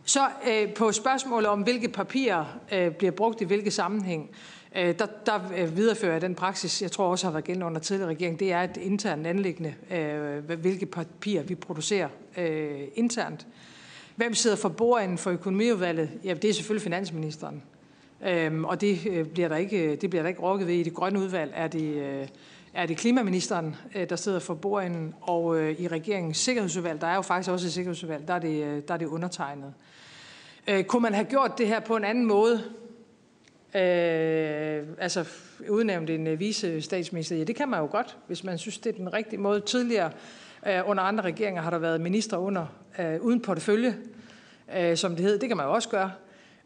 [0.05, 4.31] så øh, på spørgsmålet om, hvilke papirer øh, bliver brugt i hvilke sammenhæng,
[4.77, 7.81] øh, der, der øh, viderefører jeg den praksis, jeg tror også har været gældende under
[7.81, 8.40] tidligere regering.
[8.40, 13.47] Det er et internt anlæggende, øh, hvilke papirer vi producerer øh, internt.
[14.16, 16.10] Hvem sidder for bordenden for økonomiudvalget?
[16.24, 17.62] Ja, det er selvfølgelig finansministeren.
[18.26, 20.74] Øhm, og det øh, bliver, der ikke, øh, det bliver der ikke rokket ved.
[20.74, 22.28] I det grønne udvalg er det, øh,
[22.74, 23.76] er det klimaministeren,
[24.10, 28.28] der sidder for bordenden, og i regeringens sikkerhedsudvalg, der er jo faktisk også et sikkerhedsudvalg,
[28.28, 29.74] der er det, der er det undertegnet.
[30.68, 32.62] Øh, kunne man have gjort det her på en anden måde?
[33.74, 35.24] Øh, altså
[35.68, 37.36] udnævnt en øh, vice statsminister?
[37.36, 39.60] Ja, det kan man jo godt, hvis man synes, det er den rigtige måde.
[39.60, 40.10] Tidligere
[40.66, 42.66] øh, under andre regeringer har der været ministre under,
[42.98, 43.97] øh, uden portefølje,
[44.76, 45.38] øh, som det hed.
[45.38, 46.10] Det kan man jo også gøre.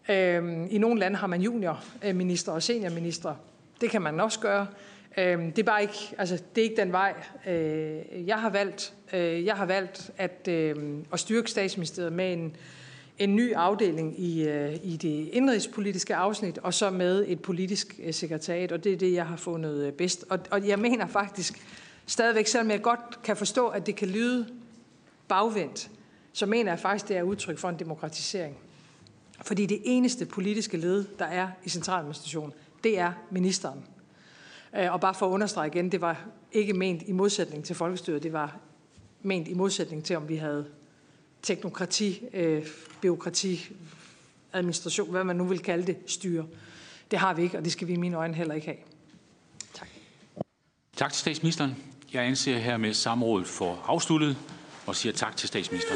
[0.08, 3.34] Øhm, I nogle lande har man juniorminister og seniorminister.
[3.80, 4.66] Det kan man også gøre.
[5.18, 7.14] Øhm, det er bare ikke, altså, det er ikke den vej,
[7.46, 8.94] øh, jeg har valgt.
[9.12, 10.76] Øh, jeg har valgt at, øh,
[11.12, 12.56] at styrke statsministeriet med en,
[13.18, 14.42] en ny afdeling i,
[14.82, 19.26] i det indrigspolitiske afsnit, og så med et politisk sekretariat, og det er det, jeg
[19.26, 20.24] har fundet bedst.
[20.28, 21.62] Og, og jeg mener faktisk
[22.06, 24.46] stadigvæk, selvom jeg godt kan forstå, at det kan lyde
[25.28, 25.90] bagvendt,
[26.32, 28.56] så mener jeg faktisk, det er udtryk for en demokratisering.
[29.42, 32.52] Fordi det eneste politiske led, der er i centraladministrationen,
[32.84, 33.84] det er ministeren.
[34.76, 38.22] Øh, og bare for at understrege igen, det var ikke ment i modsætning til folkestyret,
[38.22, 38.56] det var
[39.22, 40.66] ment i modsætning til, om vi havde
[41.42, 42.66] teknokrati, øh,
[43.00, 43.72] byråkrati,
[44.52, 46.46] administration, hvad man nu vil kalde det, styre.
[47.10, 48.76] Det har vi ikke, og det skal vi i mine øjne heller ikke have.
[49.74, 49.88] Tak.
[50.96, 51.76] Tak til statsministeren.
[52.12, 54.36] Jeg anser hermed samrådet for afsluttet
[54.86, 55.92] og siger tak til statsministeren.